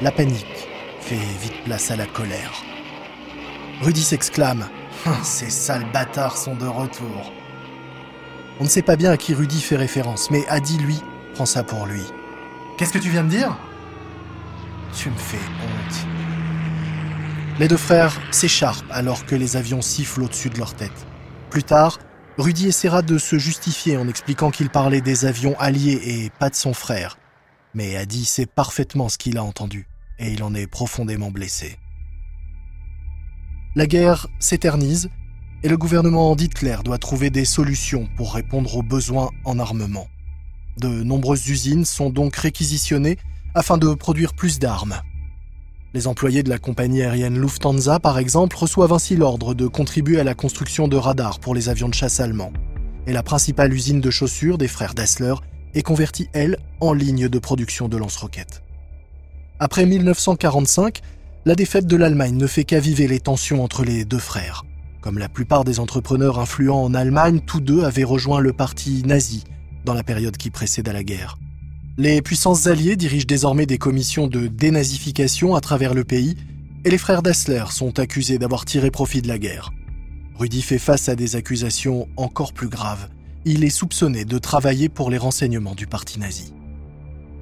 la 0.01 0.13
panique 0.13 0.69
fait 1.01 1.17
vite 1.17 1.65
place 1.65 1.91
à 1.91 1.97
la 1.97 2.07
colère. 2.07 2.63
Rudy 3.83 4.03
s'exclame 4.03 4.69
Ces 5.23 5.51
sales 5.51 5.91
bâtards 5.93 6.37
sont 6.37 6.55
de 6.55 6.67
retour. 6.67 7.33
On 8.63 8.67
ne 8.67 8.71
sait 8.71 8.81
pas 8.81 8.95
bien 8.95 9.11
à 9.11 9.17
qui 9.17 9.35
Rudy 9.35 9.61
fait 9.61 9.75
référence, 9.75 10.31
mais 10.31 10.47
Adi, 10.47 10.79
lui, 10.79 11.01
prend 11.35 11.47
ça 11.47 11.65
pour 11.65 11.85
lui. 11.85 12.05
Qu'est-ce 12.79 12.93
que 12.93 12.99
tu 13.01 13.11
viens 13.11 13.25
de 13.25 13.29
dire? 13.29 13.59
Tu 14.95 15.11
me 15.11 15.17
fais 15.17 15.37
honte. 15.37 16.07
Les 17.59 17.67
deux 17.67 17.77
frères 17.77 18.21
s'écharpent 18.31 18.87
alors 18.93 19.27
que 19.27 19.35
les 19.35 19.57
avions 19.57 19.83
sifflent 19.83 20.23
au-dessus 20.23 20.49
de 20.49 20.59
leur 20.59 20.75
tête. 20.75 20.93
Plus 21.51 21.65
tard, 21.65 21.99
Rudy 22.39 22.69
essaiera 22.69 23.03
de 23.03 23.19
se 23.19 23.37
justifier 23.37 23.97
en 23.97 24.07
expliquant 24.07 24.53
qu'il 24.53 24.71
parlait 24.71 25.01
des 25.01 25.25
avions 25.25 25.59
alliés 25.59 26.01
et 26.01 26.31
pas 26.31 26.49
de 26.49 26.55
son 26.55 26.73
frère. 26.73 27.19
Mais 27.75 27.97
Adi 27.97 28.25
sait 28.25 28.47
parfaitement 28.47 29.09
ce 29.09 29.19
qu'il 29.19 29.39
a 29.39 29.43
entendu, 29.43 29.89
et 30.21 30.31
il 30.31 30.45
en 30.45 30.55
est 30.55 30.69
profondément 30.69 31.33
blessé. 31.33 31.79
La 33.75 33.89
guerre 33.89 34.29
s'éternise, 34.39 35.11
et 35.63 35.69
le 35.69 35.77
gouvernement 35.77 36.35
d'Hitler 36.35 36.77
doit 36.85 36.99
trouver 36.99 37.31
des 37.31 37.45
solutions 37.45 38.09
pour 38.17 38.35
répondre 38.35 38.77
aux 38.77 38.83
besoins 38.83 39.31
en 39.45 39.59
armement. 39.59 40.09
De 40.79 40.89
nombreuses 40.89 41.49
usines 41.49 41.85
sont 41.85 42.11
donc 42.11 42.35
réquisitionnées 42.37 43.19
afin 43.55 43.79
de 43.79 43.95
produire 43.95 44.35
plus 44.35 44.59
d'armes. 44.59 45.01
Les 45.95 46.07
employés 46.07 46.43
de 46.43 46.49
la 46.49 46.59
compagnie 46.59 47.03
aérienne 47.03 47.39
Lufthansa, 47.39 48.01
par 48.01 48.19
exemple, 48.19 48.57
reçoivent 48.57 48.95
ainsi 48.95 49.15
l'ordre 49.15 49.53
de 49.53 49.67
contribuer 49.67 50.19
à 50.19 50.25
la 50.25 50.35
construction 50.35 50.89
de 50.89 50.97
radars 50.97 51.39
pour 51.39 51.55
les 51.55 51.69
avions 51.69 51.89
de 51.89 51.95
chasse 51.95 52.19
allemands. 52.19 52.53
Et 53.07 53.13
la 53.13 53.23
principale 53.23 53.75
usine 53.75 54.01
de 54.01 54.11
chaussures 54.11 54.57
des 54.57 54.69
frères 54.69 54.95
Dassler 54.95 55.35
est 55.75 55.83
convertie, 55.83 56.29
elle, 56.33 56.57
en 56.81 56.95
ligne 56.95 57.29
de 57.29 57.39
production 57.39 57.89
de 57.89 57.99
lance-roquettes. 57.99 58.63
Après 59.59 59.85
1945, 59.85 61.01
la 61.45 61.55
défaite 61.55 61.87
de 61.87 61.97
l'Allemagne 61.97 62.37
ne 62.37 62.47
fait 62.47 62.65
qu'aviver 62.65 63.07
les 63.07 63.21
tensions 63.21 63.63
entre 63.63 63.85
les 63.85 64.05
deux 64.05 64.19
frères. 64.19 64.65
Comme 65.03 65.19
la 65.19 65.29
plupart 65.29 65.65
des 65.65 65.81
entrepreneurs 65.81 66.39
influents 66.39 66.85
en 66.85 66.95
Allemagne, 66.95 67.41
tous 67.45 67.61
deux 67.61 67.83
avaient 67.83 68.05
rejoint 68.05 68.39
le 68.39 68.53
parti 68.53 69.03
nazi 69.05 69.43
dans 69.85 69.95
la 69.95 70.05
période 70.05 70.37
qui 70.37 70.49
précède 70.49 70.89
à 70.89 70.93
la 70.93 71.03
guerre. 71.03 71.39
Les 71.99 72.23
puissances 72.23 72.69
alliées 72.69 72.95
dirigent 72.95 73.27
désormais 73.27 73.67
des 73.67 73.79
commissions 73.79 74.29
de 74.29 74.47
dénazification 74.47 75.57
à 75.57 75.61
travers 75.61 75.93
le 75.93 76.05
pays 76.05 76.37
et 76.85 76.91
les 76.91 76.99
frères 76.99 77.23
Dessler 77.23 77.65
sont 77.71 77.99
accusés 77.99 78.39
d'avoir 78.39 78.65
tiré 78.65 78.93
profit 78.93 79.23
de 79.23 79.29
la 79.29 79.41
guerre. 79.41 79.73
Rudy 80.37 80.63
fait 80.63 80.79
face 80.79 81.09
à 81.09 81.17
des 81.17 81.35
accusations 81.35 82.07
encore 82.17 82.53
plus 82.53 82.69
graves. 82.69 83.09
Il 83.45 83.65
est 83.65 83.71
soupçonné 83.71 84.25
de 84.25 84.39
travailler 84.39 84.89
pour 84.89 85.11
les 85.11 85.19
renseignements 85.19 85.75
du 85.75 85.89
parti 85.89 86.21
nazi. 86.21 86.55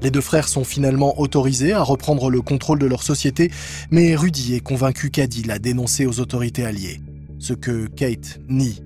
Les 0.01 0.11
deux 0.11 0.23
frères 0.23 0.49
sont 0.49 0.65
finalement 0.65 1.21
autorisés 1.21 1.75
à 1.75 1.83
reprendre 1.83 2.31
le 2.31 2.41
contrôle 2.41 2.79
de 2.79 2.87
leur 2.87 3.03
société, 3.03 3.51
mais 3.91 4.17
Rudy 4.17 4.55
est 4.55 4.61
convaincu 4.61 5.11
qu'Adi 5.11 5.43
l'a 5.43 5.59
dénoncé 5.59 6.07
aux 6.07 6.21
autorités 6.21 6.65
alliées, 6.65 7.03
ce 7.41 7.55
que 7.55 7.87
Kate 7.87 8.39
nie. 8.49 8.81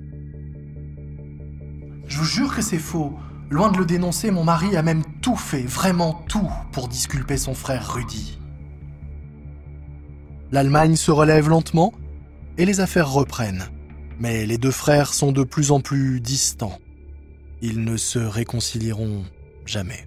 Je 2.07 2.19
vous 2.19 2.25
jure 2.25 2.55
que 2.55 2.63
c'est 2.63 2.79
faux. 2.79 3.13
Loin 3.51 3.71
de 3.71 3.79
le 3.79 3.85
dénoncer, 3.85 4.31
mon 4.31 4.45
mari 4.45 4.77
a 4.77 4.83
même 4.83 5.03
tout 5.21 5.37
fait, 5.37 5.63
vraiment 5.63 6.25
tout, 6.29 6.49
pour 6.73 6.89
disculper 6.89 7.37
son 7.37 7.53
frère 7.55 7.93
Rudy. 7.93 8.39
L'Allemagne 10.51 10.97
se 10.97 11.11
relève 11.11 11.49
lentement 11.49 11.93
et 12.57 12.65
les 12.65 12.81
affaires 12.81 13.11
reprennent. 13.11 13.65
Mais 14.19 14.47
les 14.47 14.59
deux 14.59 14.71
frères 14.71 15.13
sont 15.13 15.33
de 15.33 15.43
plus 15.43 15.73
en 15.73 15.81
plus 15.81 16.21
distants. 16.21 16.79
Ils 17.61 17.85
ne 17.85 17.97
se 17.97 18.21
réconcilieront 18.21 19.25
jamais. 19.67 20.07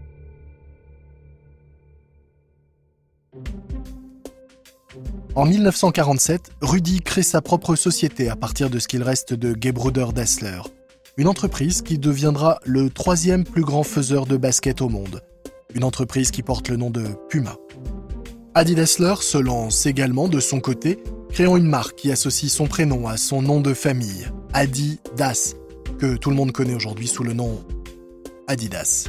En 5.37 5.45
1947, 5.45 6.49
Rudy 6.61 6.99
crée 7.01 7.21
sa 7.21 7.41
propre 7.41 7.75
société 7.75 8.27
à 8.27 8.35
partir 8.35 8.71
de 8.71 8.79
ce 8.79 8.87
qu'il 8.87 9.03
reste 9.03 9.35
de 9.35 9.55
Gebruder 9.55 10.07
Dessler, 10.11 10.61
une 11.15 11.27
entreprise 11.27 11.83
qui 11.83 11.99
deviendra 11.99 12.59
le 12.65 12.89
troisième 12.89 13.43
plus 13.43 13.61
grand 13.61 13.83
faiseur 13.83 14.25
de 14.25 14.35
basket 14.35 14.81
au 14.81 14.89
monde. 14.89 15.21
Une 15.75 15.83
entreprise 15.83 16.31
qui 16.31 16.41
porte 16.41 16.69
le 16.69 16.77
nom 16.77 16.89
de 16.89 17.05
Puma. 17.29 17.55
Adi 18.55 18.73
Dassler 18.73 19.13
se 19.21 19.37
lance 19.37 19.85
également 19.85 20.27
de 20.27 20.39
son 20.39 20.59
côté, 20.59 20.97
créant 21.29 21.55
une 21.55 21.67
marque 21.67 21.97
qui 21.97 22.11
associe 22.11 22.51
son 22.51 22.65
prénom 22.65 23.07
à 23.07 23.17
son 23.17 23.43
nom 23.43 23.61
de 23.61 23.75
famille, 23.75 24.27
Adidas, 24.53 25.53
que 25.99 26.15
tout 26.15 26.31
le 26.31 26.35
monde 26.35 26.51
connaît 26.51 26.73
aujourd'hui 26.73 27.07
sous 27.07 27.23
le 27.23 27.33
nom 27.33 27.63
Adidas. 28.47 29.07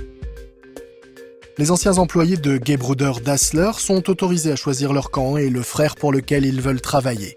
Les 1.59 1.73
anciens 1.73 1.99
employés 1.99 2.37
de 2.37 2.61
Gebruder 2.65 3.15
Dassler 3.25 3.73
sont 3.79 4.09
autorisés 4.09 4.53
à 4.53 4.57
choisir 4.57 4.93
leur 4.93 5.11
camp 5.11 5.37
et 5.37 5.50
le 5.50 5.62
frère 5.62 5.97
pour 5.97 6.12
lequel 6.12 6.47
ils 6.47 6.61
veulent 6.61 6.81
travailler. 6.81 7.37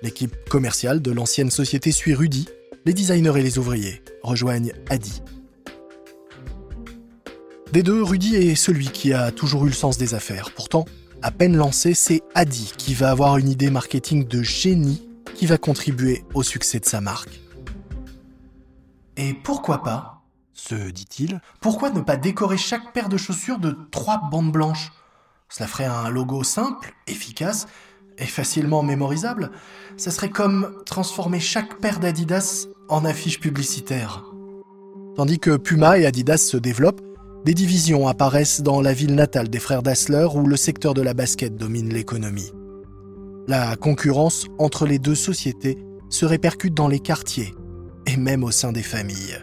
L'équipe 0.00 0.34
commerciale 0.48 1.02
de 1.02 1.10
l'ancienne 1.10 1.50
société 1.50 1.92
suit 1.92 2.14
Rudy, 2.14 2.48
les 2.86 2.94
designers 2.94 3.38
et 3.38 3.42
les 3.42 3.58
ouvriers 3.58 4.02
rejoignent 4.22 4.72
Adi. 4.88 5.20
Des 7.70 7.82
deux, 7.82 8.02
Rudy 8.02 8.36
est 8.36 8.54
celui 8.54 8.88
qui 8.88 9.12
a 9.12 9.30
toujours 9.32 9.66
eu 9.66 9.68
le 9.68 9.74
sens 9.74 9.98
des 9.98 10.14
affaires. 10.14 10.50
Pourtant, 10.52 10.86
à 11.20 11.30
peine 11.30 11.54
lancé, 11.54 11.92
c'est 11.92 12.22
Adi 12.34 12.72
qui 12.78 12.94
va 12.94 13.10
avoir 13.10 13.36
une 13.36 13.50
idée 13.50 13.70
marketing 13.70 14.26
de 14.26 14.42
génie 14.42 15.06
qui 15.34 15.44
va 15.44 15.58
contribuer 15.58 16.24
au 16.32 16.42
succès 16.42 16.80
de 16.80 16.86
sa 16.86 17.02
marque. 17.02 17.38
Et 19.18 19.34
pourquoi 19.34 19.82
pas, 19.82 20.17
se 20.58 20.74
dit-il, 20.74 21.40
pourquoi 21.60 21.90
ne 21.90 22.00
pas 22.00 22.16
décorer 22.16 22.56
chaque 22.56 22.92
paire 22.92 23.08
de 23.08 23.16
chaussures 23.16 23.58
de 23.58 23.76
trois 23.92 24.20
bandes 24.30 24.50
blanches? 24.50 24.92
Cela 25.48 25.68
ferait 25.68 25.84
un 25.84 26.10
logo 26.10 26.42
simple, 26.42 26.94
efficace 27.06 27.66
et 28.18 28.26
facilement 28.26 28.82
mémorisable. 28.82 29.52
Ça 29.96 30.10
serait 30.10 30.30
comme 30.30 30.82
transformer 30.84 31.38
chaque 31.38 31.78
paire 31.78 32.00
d'Adidas 32.00 32.66
en 32.88 33.04
affiche 33.04 33.38
publicitaire. 33.38 34.24
Tandis 35.16 35.38
que 35.38 35.56
Puma 35.56 35.98
et 35.98 36.06
Adidas 36.06 36.38
se 36.38 36.56
développent, 36.56 37.02
des 37.44 37.54
divisions 37.54 38.08
apparaissent 38.08 38.60
dans 38.60 38.80
la 38.80 38.92
ville 38.92 39.14
natale 39.14 39.48
des 39.48 39.60
frères 39.60 39.82
Dassler 39.82 40.26
où 40.34 40.44
le 40.44 40.56
secteur 40.56 40.92
de 40.92 41.02
la 41.02 41.14
basket 41.14 41.56
domine 41.56 41.92
l'économie. 41.92 42.50
La 43.46 43.76
concurrence 43.76 44.46
entre 44.58 44.86
les 44.86 44.98
deux 44.98 45.14
sociétés 45.14 45.78
se 46.10 46.26
répercute 46.26 46.74
dans 46.74 46.88
les 46.88 47.00
quartiers 47.00 47.54
et 48.06 48.16
même 48.16 48.42
au 48.42 48.50
sein 48.50 48.72
des 48.72 48.82
familles. 48.82 49.38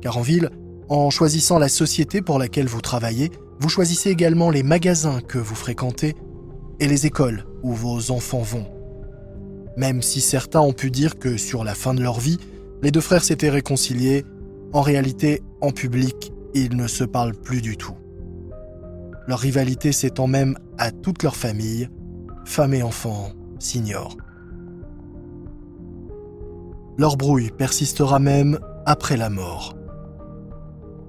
Car 0.00 0.18
en 0.18 0.22
ville, 0.22 0.50
en 0.88 1.10
choisissant 1.10 1.58
la 1.58 1.68
société 1.68 2.22
pour 2.22 2.38
laquelle 2.38 2.66
vous 2.66 2.80
travaillez, 2.80 3.30
vous 3.58 3.68
choisissez 3.68 4.10
également 4.10 4.50
les 4.50 4.62
magasins 4.62 5.20
que 5.20 5.38
vous 5.38 5.54
fréquentez 5.54 6.14
et 6.80 6.86
les 6.86 7.06
écoles 7.06 7.44
où 7.62 7.72
vos 7.72 8.10
enfants 8.10 8.42
vont. 8.42 8.66
Même 9.76 10.02
si 10.02 10.20
certains 10.20 10.60
ont 10.60 10.72
pu 10.72 10.90
dire 10.90 11.18
que 11.18 11.36
sur 11.36 11.64
la 11.64 11.74
fin 11.74 11.94
de 11.94 12.02
leur 12.02 12.20
vie, 12.20 12.38
les 12.82 12.90
deux 12.90 13.00
frères 13.00 13.24
s'étaient 13.24 13.50
réconciliés, 13.50 14.24
en 14.72 14.82
réalité, 14.82 15.42
en 15.60 15.70
public, 15.70 16.32
ils 16.54 16.76
ne 16.76 16.86
se 16.86 17.04
parlent 17.04 17.34
plus 17.34 17.62
du 17.62 17.76
tout. 17.76 17.96
Leur 19.26 19.38
rivalité 19.38 19.92
s'étend 19.92 20.26
même 20.26 20.56
à 20.78 20.90
toute 20.90 21.22
leur 21.22 21.36
famille, 21.36 21.88
femmes 22.44 22.74
et 22.74 22.82
enfants 22.82 23.30
s'ignorent. 23.58 24.16
Leur 26.98 27.16
brouille 27.16 27.50
persistera 27.50 28.18
même 28.18 28.58
après 28.86 29.16
la 29.16 29.28
mort. 29.28 29.75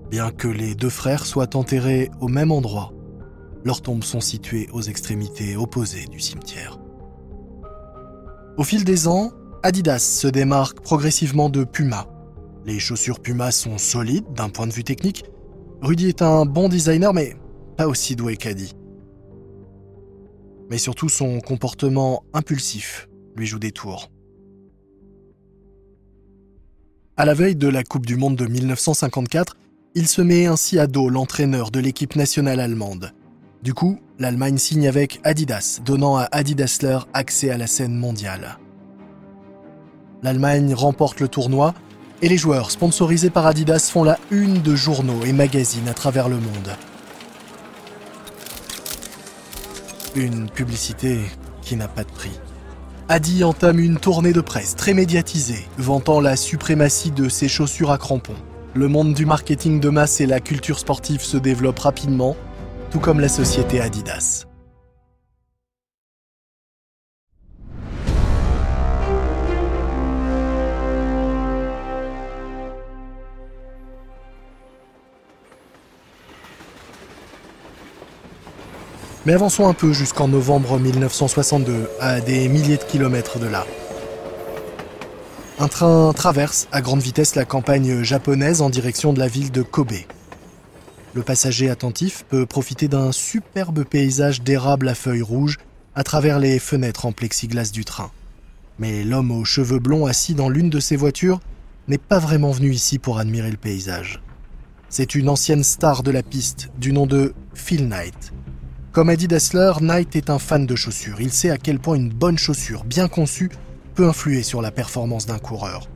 Bien 0.09 0.31
que 0.31 0.47
les 0.47 0.73
deux 0.73 0.89
frères 0.89 1.25
soient 1.25 1.55
enterrés 1.55 2.09
au 2.21 2.27
même 2.29 2.51
endroit, 2.51 2.93
leurs 3.65 3.81
tombes 3.81 4.03
sont 4.03 4.21
situées 4.21 4.69
aux 4.71 4.81
extrémités 4.81 5.57
opposées 5.57 6.05
du 6.05 6.19
cimetière. 6.19 6.79
Au 8.57 8.63
fil 8.63 8.85
des 8.85 9.07
ans, 9.07 9.31
Adidas 9.63 9.99
se 9.99 10.27
démarque 10.27 10.79
progressivement 10.79 11.49
de 11.49 11.65
Puma. 11.65 12.07
Les 12.65 12.79
chaussures 12.79 13.19
Puma 13.19 13.51
sont 13.51 13.77
solides 13.77 14.31
d'un 14.33 14.49
point 14.49 14.67
de 14.67 14.73
vue 14.73 14.83
technique. 14.83 15.25
Rudy 15.81 16.07
est 16.07 16.21
un 16.21 16.45
bon 16.45 16.69
designer, 16.69 17.13
mais 17.13 17.35
pas 17.75 17.87
aussi 17.87 18.15
doué 18.15 18.37
qu'Adi. 18.37 18.73
Mais 20.69 20.77
surtout, 20.77 21.09
son 21.09 21.39
comportement 21.39 22.23
impulsif 22.33 23.09
lui 23.35 23.45
joue 23.45 23.59
des 23.59 23.71
tours. 23.71 24.09
À 27.17 27.25
la 27.25 27.33
veille 27.33 27.55
de 27.55 27.67
la 27.67 27.83
Coupe 27.83 28.05
du 28.05 28.15
Monde 28.15 28.35
de 28.35 28.45
1954, 28.45 29.57
il 29.97 30.07
se 30.07 30.21
met 30.21 30.45
ainsi 30.45 30.77
à 30.77 30.85
dos 30.85 31.09
l'entraîneur 31.09 31.71
de 31.71 31.79
l'équipe 31.79 32.15
nationale 32.15 32.59
allemande. 32.59 33.13
Du 33.63 33.73
coup, 33.73 33.97
l'Allemagne 34.19 34.59
signe 34.59 34.87
avec 34.87 35.19
Adidas, 35.23 35.79
donnant 35.83 36.17
à 36.17 36.27
Adidasler 36.31 36.99
accès 37.15 37.49
à 37.49 37.57
la 37.57 37.65
scène 37.65 37.95
mondiale. 37.95 38.59
L'Allemagne 40.21 40.75
remporte 40.75 41.19
le 41.19 41.27
tournoi 41.27 41.73
et 42.21 42.29
les 42.29 42.37
joueurs 42.37 42.69
sponsorisés 42.69 43.31
par 43.31 43.47
Adidas 43.47 43.89
font 43.91 44.03
la 44.03 44.19
une 44.29 44.61
de 44.61 44.75
journaux 44.75 45.25
et 45.25 45.33
magazines 45.33 45.87
à 45.89 45.95
travers 45.95 46.29
le 46.29 46.35
monde. 46.35 46.75
Une 50.15 50.47
publicité 50.47 51.21
qui 51.63 51.75
n'a 51.75 51.87
pas 51.87 52.03
de 52.03 52.11
prix. 52.11 52.39
Adi 53.09 53.43
entame 53.43 53.79
une 53.79 53.97
tournée 53.97 54.33
de 54.33 54.41
presse 54.41 54.75
très 54.75 54.93
médiatisée, 54.93 55.65
vantant 55.79 56.19
la 56.19 56.35
suprématie 56.35 57.09
de 57.09 57.29
ses 57.29 57.47
chaussures 57.47 57.89
à 57.89 57.97
crampons. 57.97 58.35
Le 58.77 58.88
monde 58.88 59.15
du 59.15 59.25
marketing 59.25 59.79
de 59.79 59.89
masse 59.89 60.22
et 60.22 60.27
la 60.27 60.39
culture 60.39 60.77
sportive 60.77 61.22
se 61.22 61.38
développent 61.38 61.79
rapidement, 61.79 62.36
tout 62.91 63.00
comme 63.00 63.19
la 63.19 63.27
société 63.27 63.81
Adidas. 63.81 64.46
Mais 79.25 79.34
avançons 79.34 79.67
un 79.67 79.74
peu 79.74 79.91
jusqu'en 79.91 80.27
novembre 80.27 80.77
1962, 80.77 81.89
à 82.00 82.22
des 82.22 82.48
milliers 82.48 82.77
de 82.77 82.84
kilomètres 82.84 83.39
de 83.39 83.48
là. 83.48 83.65
Un 85.59 85.67
train 85.67 86.13
traverse 86.13 86.67
à 86.71 86.81
grande 86.81 87.01
vitesse 87.01 87.33
la 87.33 87.43
campagne 87.43 88.03
japonaise 88.03 88.61
en 88.61 88.69
direction 88.69 89.11
de 89.11 89.17
la 89.17 89.27
ville 89.27 89.51
de 89.51 89.63
Kobe. 89.63 89.91
Le 91.15 91.23
passager 91.23 91.71
attentif 91.71 92.25
peut 92.29 92.45
profiter 92.45 92.87
d'un 92.87 93.11
superbe 93.11 93.83
paysage 93.83 94.43
d'érable 94.43 94.87
à 94.87 94.93
feuilles 94.93 95.23
rouges 95.23 95.57
à 95.95 96.03
travers 96.03 96.37
les 96.37 96.59
fenêtres 96.59 97.07
en 97.07 97.11
plexiglas 97.11 97.71
du 97.73 97.85
train. 97.85 98.11
Mais 98.77 99.03
l'homme 99.03 99.31
aux 99.31 99.45
cheveux 99.45 99.79
blonds 99.79 100.05
assis 100.05 100.35
dans 100.35 100.49
l'une 100.49 100.69
de 100.69 100.79
ces 100.79 100.95
voitures 100.95 101.39
n'est 101.87 101.97
pas 101.97 102.19
vraiment 102.19 102.51
venu 102.51 102.71
ici 102.71 102.99
pour 102.99 103.17
admirer 103.17 103.49
le 103.49 103.57
paysage. 103.57 104.21
C'est 104.89 105.15
une 105.15 105.27
ancienne 105.27 105.63
star 105.63 106.03
de 106.03 106.11
la 106.11 106.21
piste 106.21 106.69
du 106.77 106.93
nom 106.93 107.07
de 107.07 107.33
Phil 107.55 107.87
Knight, 107.87 108.31
comme 108.91 109.09
a 109.09 109.15
dit 109.15 109.27
Dessler, 109.27 109.73
Knight 109.81 110.15
est 110.15 110.29
un 110.31 110.39
fan 110.39 110.65
de 110.65 110.75
chaussures. 110.75 111.21
Il 111.21 111.31
sait 111.31 111.51
à 111.51 111.57
quel 111.57 111.79
point 111.79 111.95
une 111.95 112.09
bonne 112.09 112.37
chaussure, 112.37 112.83
bien 112.83 113.07
conçue, 113.07 113.51
peut 113.97 114.07
influer 114.07 114.43
sur 114.43 114.61
la 114.61 114.69
performance 114.69 115.25
d'un 115.25 115.39
coureur. 115.39 115.89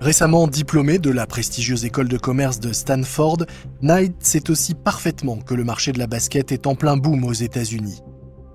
Récemment 0.00 0.48
diplômé 0.48 0.98
de 0.98 1.10
la 1.10 1.28
prestigieuse 1.28 1.84
école 1.84 2.08
de 2.08 2.18
commerce 2.18 2.58
de 2.58 2.72
Stanford, 2.72 3.46
Knight 3.82 4.16
sait 4.18 4.50
aussi 4.50 4.74
parfaitement 4.74 5.36
que 5.36 5.54
le 5.54 5.62
marché 5.62 5.92
de 5.92 6.00
la 6.00 6.08
basket 6.08 6.50
est 6.50 6.66
en 6.66 6.74
plein 6.74 6.96
boom 6.96 7.22
aux 7.22 7.32
États-Unis. 7.32 8.02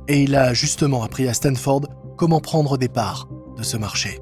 Et 0.10 0.24
il 0.24 0.36
a 0.36 0.54
justement 0.54 1.04
appris 1.04 1.26
à 1.30 1.34
Stanford 1.34 1.88
comment 2.18 2.42
prendre 2.42 2.78
des 2.78 2.90
parts 2.90 3.30
de 3.56 3.64
ce 3.64 3.78
marché. 3.78 4.20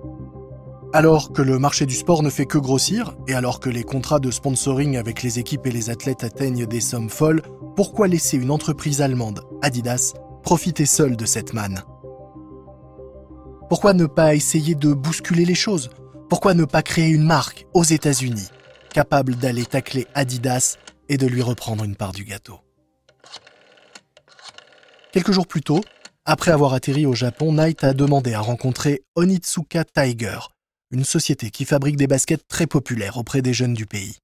Alors 0.94 1.34
que 1.34 1.42
le 1.42 1.58
marché 1.58 1.88
du 1.88 1.96
sport 1.96 2.22
ne 2.22 2.30
fait 2.30 2.46
que 2.46 2.60
grossir, 2.60 3.16
et 3.28 3.34
alors 3.34 3.60
que 3.60 3.72
les 3.72 3.84
contrats 3.84 4.20
de 4.20 4.30
sponsoring 4.30 4.98
avec 4.98 5.24
les 5.24 5.40
équipes 5.40 5.66
et 5.66 5.72
les 5.72 5.90
athlètes 5.90 6.24
atteignent 6.24 6.68
des 6.68 6.82
sommes 6.82 7.10
folles, 7.10 7.42
pourquoi 7.76 8.08
laisser 8.08 8.38
une 8.38 8.52
entreprise 8.52 9.02
allemande, 9.02 9.42
Adidas, 9.64 10.14
profiter 10.44 10.86
seule 10.86 11.18
de 11.18 11.26
cette 11.26 11.54
manne? 11.54 11.82
Pourquoi 13.70 13.94
ne 13.94 14.06
pas 14.06 14.36
essayer 14.36 14.76
de 14.76 14.94
bousculer 14.94 15.46
les 15.46 15.56
choses? 15.56 15.90
Pourquoi 16.30 16.54
ne 16.54 16.66
pas 16.66 16.82
créer 16.82 17.10
une 17.10 17.24
marque 17.24 17.66
aux 17.74 17.84
États-Unis, 17.84 18.50
capable 18.94 19.36
d'aller 19.36 19.66
tacler 19.66 20.06
Adidas 20.14 20.78
et 21.10 21.18
de 21.18 21.28
lui 21.28 21.42
reprendre 21.42 21.84
une 21.84 21.96
part 21.96 22.12
du 22.12 22.26
gâteau? 22.26 22.60
Quelques 25.12 25.32
jours 25.32 25.48
plus 25.48 25.62
tôt, 25.62 25.82
après 26.26 26.52
avoir 26.52 26.74
atterri 26.74 27.06
au 27.06 27.14
Japon, 27.14 27.54
Knight 27.54 27.84
a 27.84 27.94
demandé 27.94 28.34
à 28.34 28.42
rencontrer 28.42 29.02
Onitsuka 29.16 29.86
Tiger, 29.86 30.40
une 30.92 31.06
société 31.06 31.50
qui 31.50 31.66
fabrique 31.66 31.98
des 31.98 32.08
baskets 32.08 32.48
très 32.48 32.68
populaires 32.68 33.18
auprès 33.18 33.42
des 33.42 33.54
jeunes 33.54 33.74
du 33.74 33.86
pays. 33.86 34.18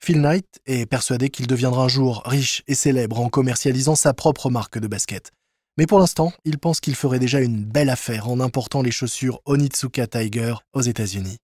Phil 0.00 0.20
Knight 0.20 0.60
est 0.66 0.86
persuadé 0.86 1.30
qu'il 1.30 1.46
deviendra 1.46 1.84
un 1.84 1.88
jour 1.88 2.22
riche 2.26 2.62
et 2.66 2.74
célèbre 2.74 3.20
en 3.20 3.30
commercialisant 3.30 3.94
sa 3.94 4.12
propre 4.12 4.50
marque 4.50 4.78
de 4.78 4.86
basket. 4.86 5.32
Mais 5.76 5.86
pour 5.86 5.98
l'instant, 5.98 6.32
il 6.44 6.58
pense 6.58 6.80
qu'il 6.80 6.94
ferait 6.94 7.18
déjà 7.18 7.40
une 7.40 7.64
belle 7.64 7.90
affaire 7.90 8.28
en 8.28 8.38
important 8.38 8.80
les 8.80 8.92
chaussures 8.92 9.40
Onitsuka 9.44 10.06
Tiger 10.06 10.54
aux 10.72 10.82
États-Unis. 10.82 11.38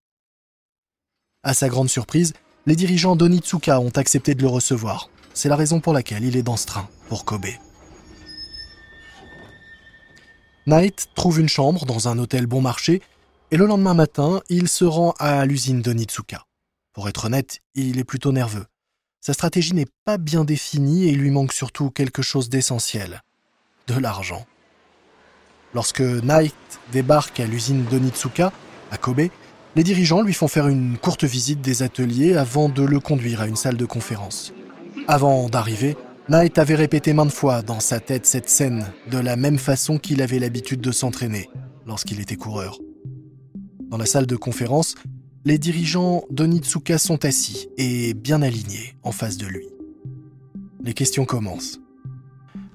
À 1.43 1.53
sa 1.53 1.69
grande 1.69 1.89
surprise, 1.89 2.33
les 2.67 2.77
dirigeants 2.77 3.17
d'Onitsuka 3.17 3.81
ont 3.81 3.91
accepté 3.91 4.35
de 4.35 4.43
le 4.43 4.49
recevoir. 4.49 5.11
C'est 5.35 5.49
la 5.49 5.57
raison 5.57 5.81
pour 5.81 5.93
laquelle 5.93 6.25
il 6.25 6.37
est 6.37 6.43
dans 6.43 6.57
ce 6.57 6.67
train 6.67 6.89
pour 7.09 7.25
Kobe. 7.25 7.47
Knight 10.67 11.09
trouve 11.17 11.41
une 11.41 11.49
chambre 11.49 11.87
dans 11.87 12.07
un 12.07 12.19
hôtel 12.19 12.47
bon 12.47 12.61
marché 12.61 13.03
et 13.51 13.57
le 13.57 13.67
lendemain 13.67 13.95
matin, 13.95 14.43
il 14.49 14.69
se 14.69 14.85
rend 14.85 15.15
à 15.19 15.45
l'usine 15.45 15.83
d'Onitsuka. 15.83 16.45
Pour 16.93 17.09
être 17.09 17.25
honnête, 17.25 17.61
il 17.75 17.99
est 17.99 18.05
plutôt 18.05 18.31
nerveux. 18.31 18.67
Sa 19.21 19.33
stratégie 19.33 19.75
n'est 19.75 19.89
pas 20.05 20.19
bien 20.19 20.45
définie 20.45 21.05
et 21.05 21.11
il 21.11 21.19
lui 21.19 21.31
manque 21.31 21.53
surtout 21.53 21.91
quelque 21.91 22.23
chose 22.23 22.49
d'essentiel. 22.49 23.23
De 23.87 23.99
l'argent. 23.99 24.47
Lorsque 25.75 26.01
Knight 26.01 26.55
débarque 26.93 27.41
à 27.41 27.47
l'usine 27.47 27.85
d'Onitsuka, 27.85 28.53
à 28.91 28.97
Kobe, 28.97 29.29
les 29.77 29.85
dirigeants 29.85 30.23
lui 30.23 30.35
font 30.35 30.49
faire 30.49 30.67
une 30.67 30.99
courte 30.99 31.25
visite 31.25 31.61
des 31.61 31.83
ateliers 31.83 32.37
avant 32.37 32.69
de 32.69 32.83
le 32.83 32.99
conduire 32.99 33.41
à 33.41 33.47
une 33.47 33.57
salle 33.57 33.77
de 33.77 33.85
conférence. 33.85 34.53
Avant 35.07 35.49
d'arriver, 35.49 35.97
Knight 36.29 36.59
avait 36.59 36.75
répété 36.75 37.13
maintes 37.13 37.33
fois 37.33 37.63
dans 37.63 37.81
sa 37.81 38.01
tête 38.01 38.27
cette 38.27 38.49
scène, 38.49 38.87
de 39.11 39.19
la 39.19 39.37
même 39.37 39.59
façon 39.59 39.99
qu'il 39.99 40.23
avait 40.23 40.39
l'habitude 40.39 40.81
de 40.81 40.93
s'entraîner 40.93 41.49
lorsqu'il 41.87 42.21
était 42.21 42.37
coureur. 42.37 42.79
Dans 43.89 43.97
la 43.97 44.07
salle 44.07 44.27
de 44.27 44.37
conférence, 44.37 44.95
les 45.45 45.59
dirigeants 45.59 46.23
d'Onitsuka 46.31 46.99
sont 46.99 47.25
assis 47.25 47.69
et 47.79 48.15
bien 48.15 48.43
alignés 48.43 48.95
en 49.03 49.11
face 49.11 49.39
de 49.39 49.47
lui. 49.47 49.67
Les 50.85 50.95
questions 50.95 51.25
commencent. 51.25 51.80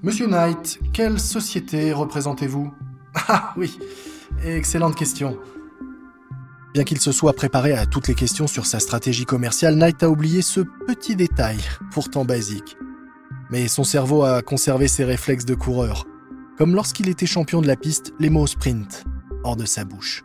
Monsieur 0.02 0.26
Knight, 0.26 0.78
quelle 0.92 1.18
société 1.18 1.92
représentez-vous? 1.92 2.72
Ah 3.28 3.54
oui, 3.56 3.78
excellente 4.44 4.94
question. 4.94 5.38
Bien 6.74 6.84
qu'il 6.84 7.00
se 7.00 7.12
soit 7.12 7.32
préparé 7.32 7.72
à 7.72 7.86
toutes 7.86 8.08
les 8.08 8.14
questions 8.14 8.46
sur 8.46 8.66
sa 8.66 8.78
stratégie 8.78 9.24
commerciale, 9.24 9.74
Knight 9.76 10.02
a 10.02 10.10
oublié 10.10 10.42
ce 10.42 10.60
petit 10.60 11.16
détail, 11.16 11.56
pourtant 11.92 12.26
basique. 12.26 12.76
Mais 13.50 13.68
son 13.68 13.84
cerveau 13.84 14.22
a 14.22 14.42
conservé 14.42 14.86
ses 14.86 15.04
réflexes 15.04 15.46
de 15.46 15.54
coureur, 15.54 16.04
comme 16.58 16.74
lorsqu'il 16.74 17.08
était 17.08 17.24
champion 17.24 17.62
de 17.62 17.66
la 17.66 17.76
piste, 17.76 18.12
les 18.20 18.28
mots 18.28 18.46
sprint, 18.46 19.04
hors 19.44 19.56
de 19.56 19.64
sa 19.64 19.86
bouche. 19.86 20.22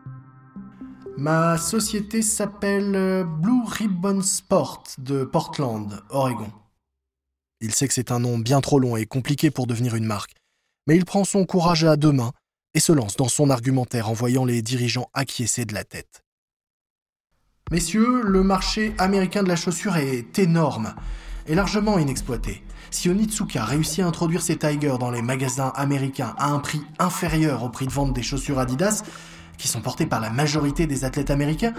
Ma 1.18 1.58
société 1.58 2.22
s'appelle 2.22 2.94
euh, 2.96 3.24
Blue 3.24 3.64
Ribbon 3.66 4.22
Sport 4.22 4.84
de 4.98 5.24
Portland, 5.24 6.02
Oregon. 6.10 6.52
Il 7.62 7.74
sait 7.74 7.88
que 7.88 7.94
c'est 7.94 8.12
un 8.12 8.20
nom 8.20 8.40
bien 8.40 8.60
trop 8.60 8.80
long 8.80 8.98
et 8.98 9.06
compliqué 9.06 9.52
pour 9.52 9.68
devenir 9.68 9.96
une 9.96 10.06
marque, 10.06 10.34
mais 10.88 10.98
il 10.98 11.06
prend 11.06 11.24
son 11.24 11.46
courage 11.46 11.84
à 11.84 11.96
deux 11.96 12.12
mains 12.12 12.34
et 12.74 12.80
se 12.80 12.92
lance 12.92 13.16
dans 13.16 13.28
son 13.28 13.52
argumentaire 13.52 14.10
en 14.10 14.14
voyant 14.14 14.46
les 14.46 14.64
dirigeants 14.64 15.10
acquiescer 15.14 15.66
de 15.66 15.74
la 15.76 15.84
tête. 15.84 16.24
Messieurs, 17.70 18.24
le 18.24 18.44
marché 18.44 18.96
américain 18.98 19.44
de 19.44 19.48
la 19.48 19.56
chaussure 19.56 19.98
est 19.98 20.40
énorme 20.40 20.96
et 21.48 21.56
largement 21.56 22.00
inexploité. 22.00 22.64
Si 22.90 23.10
Onitsuka 23.10 23.64
réussit 23.64 24.00
à 24.00 24.08
introduire 24.08 24.42
ses 24.42 24.58
Tigers 24.58 24.98
dans 25.00 25.12
les 25.12 25.22
magasins 25.22 25.72
américains 25.76 26.34
à 26.38 26.50
un 26.50 26.60
prix 26.60 26.82
inférieur 27.00 27.64
au 27.64 27.70
prix 27.70 27.86
de 27.86 27.92
vente 27.92 28.14
des 28.14 28.24
chaussures 28.24 28.60
Adidas, 28.60 29.04
qui 29.58 29.68
sont 29.68 29.82
portés 29.82 30.08
par 30.08 30.20
la 30.20 30.32
majorité 30.32 30.88
des 30.88 31.06
athlètes 31.06 31.30
américains, 31.30 31.74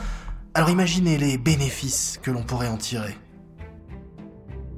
alors 0.55 0.71
imaginez 0.71 1.19
les 1.19 1.39
bénéfices 1.39 2.19
que 2.23 2.31
l'on 2.31 2.45
pourrait 2.45 2.69
en 2.69 2.77
tirer. 2.77 3.19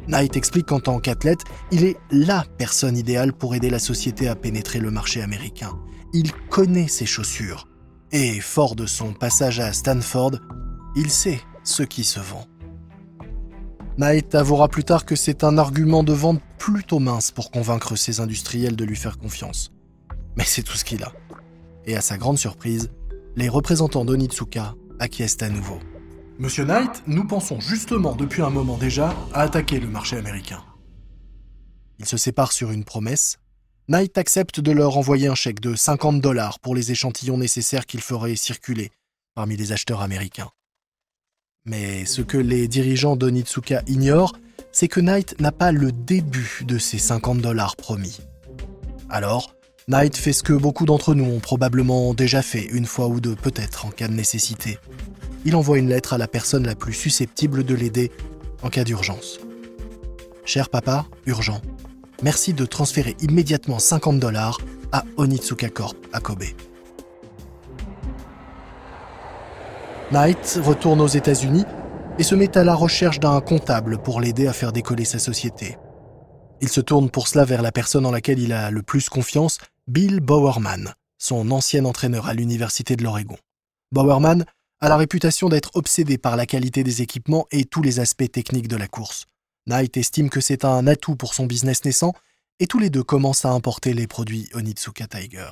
Knight 0.09 0.37
explique 0.37 0.67
qu'en 0.67 0.81
tant 0.81 0.99
qu'athlète, 1.01 1.45
il 1.71 1.85
est 1.85 1.97
LA 2.11 2.45
personne 2.59 2.97
idéale 2.97 3.33
pour 3.33 3.55
aider 3.55 3.71
la 3.71 3.79
société 3.79 4.29
à 4.29 4.35
pénétrer 4.35 4.79
le 4.79 4.91
marché 4.91 5.23
américain. 5.23 5.79
Il 6.13 6.33
connaît 6.51 6.89
ses 6.89 7.07
chaussures. 7.07 7.69
Et 8.13 8.41
fort 8.41 8.77
de 8.77 8.87
son 8.87 9.13
passage 9.13 9.61
à 9.61 9.73
Stanford, 9.73 10.39
il 10.95 11.11
sait 11.11 11.41
ce 11.65 11.83
qui 11.83 12.05
se 12.05 12.21
vend. 12.21 12.47
Knight 13.99 14.35
avouera 14.35 14.69
plus 14.69 14.85
tard 14.85 15.05
que 15.05 15.17
c'est 15.17 15.45
un 15.45 15.59
argument 15.59 16.05
de 16.05 16.13
vente 16.13 16.41
plutôt 16.59 16.99
mince 16.99 17.31
pour 17.31 17.51
convaincre 17.51 17.97
ses 17.97 18.21
industriels 18.21 18.77
de 18.77 18.85
lui 18.85 18.97
faire 18.97 19.19
confiance. 19.19 19.73
Mais 20.37 20.45
c'est 20.45 20.63
tout 20.63 20.77
ce 20.77 20.85
qu'il 20.85 21.03
a 21.03 21.13
et 21.87 21.97
à 21.97 22.01
sa 22.01 22.17
grande 22.17 22.39
surprise, 22.39 22.91
les 23.37 23.49
représentants 23.49 24.05
d'Onitsuka 24.05 24.75
acquiescent 24.99 25.43
à 25.43 25.49
nouveau. 25.49 25.79
Monsieur 26.37 26.65
Knight, 26.65 27.05
nous 27.07 27.25
pensons 27.25 27.61
justement 27.61 28.17
depuis 28.17 28.43
un 28.43 28.51
moment 28.51 28.77
déjà 28.77 29.15
à 29.33 29.43
attaquer 29.43 29.79
le 29.79 29.87
marché 29.87 30.17
américain. 30.17 30.65
Ils 32.01 32.07
se 32.07 32.17
séparent 32.17 32.51
sur 32.51 32.73
une 32.73 32.83
promesse. 32.83 33.39
Knight 33.87 34.19
accepte 34.19 34.59
de 34.59 34.73
leur 34.73 34.99
envoyer 34.99 35.29
un 35.29 35.37
chèque 35.37 35.61
de 35.61 35.77
50 35.77 36.21
dollars 36.21 36.59
pour 36.59 36.75
les 36.75 36.91
échantillons 36.91 37.39
nécessaires 37.39 37.87
qu'il 37.87 38.01
ferait 38.01 38.35
circuler 38.35 38.91
parmi 39.37 39.57
les 39.57 39.71
acheteurs 39.71 40.01
américains. 40.01 40.51
Mais 41.67 42.05
ce 42.05 42.21
que 42.21 42.37
les 42.37 42.67
dirigeants 42.67 43.15
d'Onitsuka 43.15 43.83
ignorent, 43.87 44.33
c'est 44.73 44.89
que 44.89 45.01
Knight 45.01 45.41
n'a 45.41 45.53
pas 45.53 45.71
le 45.71 45.93
début 45.93 46.63
de 46.67 46.79
ses 46.79 46.99
50 46.99 47.39
dollars 47.39 47.77
promis. 47.77 48.19
Alors, 49.09 49.55
Knight 49.87 50.17
fait 50.17 50.33
ce 50.33 50.43
que 50.43 50.55
beaucoup 50.55 50.87
d'entre 50.87 51.15
nous 51.15 51.27
ont 51.27 51.41
probablement 51.41 52.15
déjà 52.15 52.41
fait, 52.41 52.63
une 52.63 52.87
fois 52.87 53.07
ou 53.07 53.21
deux 53.21 53.35
peut-être, 53.35 53.85
en 53.85 53.91
cas 53.91 54.09
de 54.09 54.15
nécessité. 54.15 54.79
Il 55.45 55.55
envoie 55.57 55.77
une 55.77 55.91
lettre 55.91 56.15
à 56.15 56.19
la 56.19 56.27
personne 56.27 56.65
la 56.65 56.75
plus 56.75 56.95
susceptible 56.95 57.65
de 57.65 57.75
l'aider 57.75 58.11
en 58.63 58.71
cas 58.71 58.85
d'urgence. 58.85 59.41
Cher 60.47 60.71
papa, 60.71 61.05
urgent. 61.27 61.61
Merci 62.23 62.55
de 62.55 62.65
transférer 62.65 63.15
immédiatement 63.21 63.79
50 63.79 64.19
dollars 64.19 64.59
à 64.91 65.05
Onitsuka 65.19 65.69
Corp 65.69 65.99
à 66.15 66.21
Kobe. 66.21 66.45
Knight 70.13 70.61
retourne 70.65 71.03
aux 71.03 71.09
États-Unis 71.09 71.67
et 72.19 72.23
se 72.23 72.35
met 72.35 72.57
à 72.57 72.65
la 72.65 72.75
recherche 72.75 73.21
d'un 73.21 73.39
comptable 73.43 73.99
pour 73.99 74.23
l'aider 74.23 74.47
à 74.47 74.55
faire 74.55 74.73
décoller 74.73 75.05
sa 75.05 75.19
société. 75.19 75.77
Il 76.63 76.71
se 76.71 76.81
tourne 76.81 77.11
pour 77.11 77.29
cela 77.29 77.45
vers 77.45 77.61
la 77.61 77.73
personne 77.73 78.07
en 78.07 78.13
laquelle 78.13 78.39
il 78.39 78.55
a 78.55 78.71
le 78.71 78.83
plus 78.83 79.11
confiance, 79.11 79.59
Bill 79.87 80.21
Bowerman, 80.21 80.95
son 81.19 81.51
ancien 81.51 81.85
entraîneur 81.85 82.27
à 82.27 82.33
l'Université 82.33 82.97
de 82.97 83.03
l'Oregon. 83.03 83.37
Bowerman 83.93 84.47
a 84.81 84.89
la 84.89 84.97
réputation 84.97 85.51
d'être 85.51 85.73
obsédé 85.75 86.17
par 86.17 86.37
la 86.37 86.47
qualité 86.47 86.83
des 86.83 87.03
équipements 87.03 87.47
et 87.51 87.67
tous 87.67 87.83
les 87.83 88.01
aspects 88.01 88.33
techniques 88.33 88.69
de 88.69 88.77
la 88.77 88.89
course. 88.89 89.27
Knight 89.67 89.99
estime 89.99 90.31
que 90.31 90.41
c'est 90.41 90.65
un 90.65 90.87
atout 90.87 91.17
pour 91.17 91.35
son 91.35 91.45
business 91.45 91.85
naissant 91.85 92.15
et 92.61 92.67
tous 92.67 92.79
les 92.79 92.89
deux 92.89 93.03
commencent 93.03 93.45
à 93.45 93.51
importer 93.51 93.93
les 93.93 94.07
produits 94.07 94.49
Onitsuka 94.55 95.07
Tiger. 95.07 95.51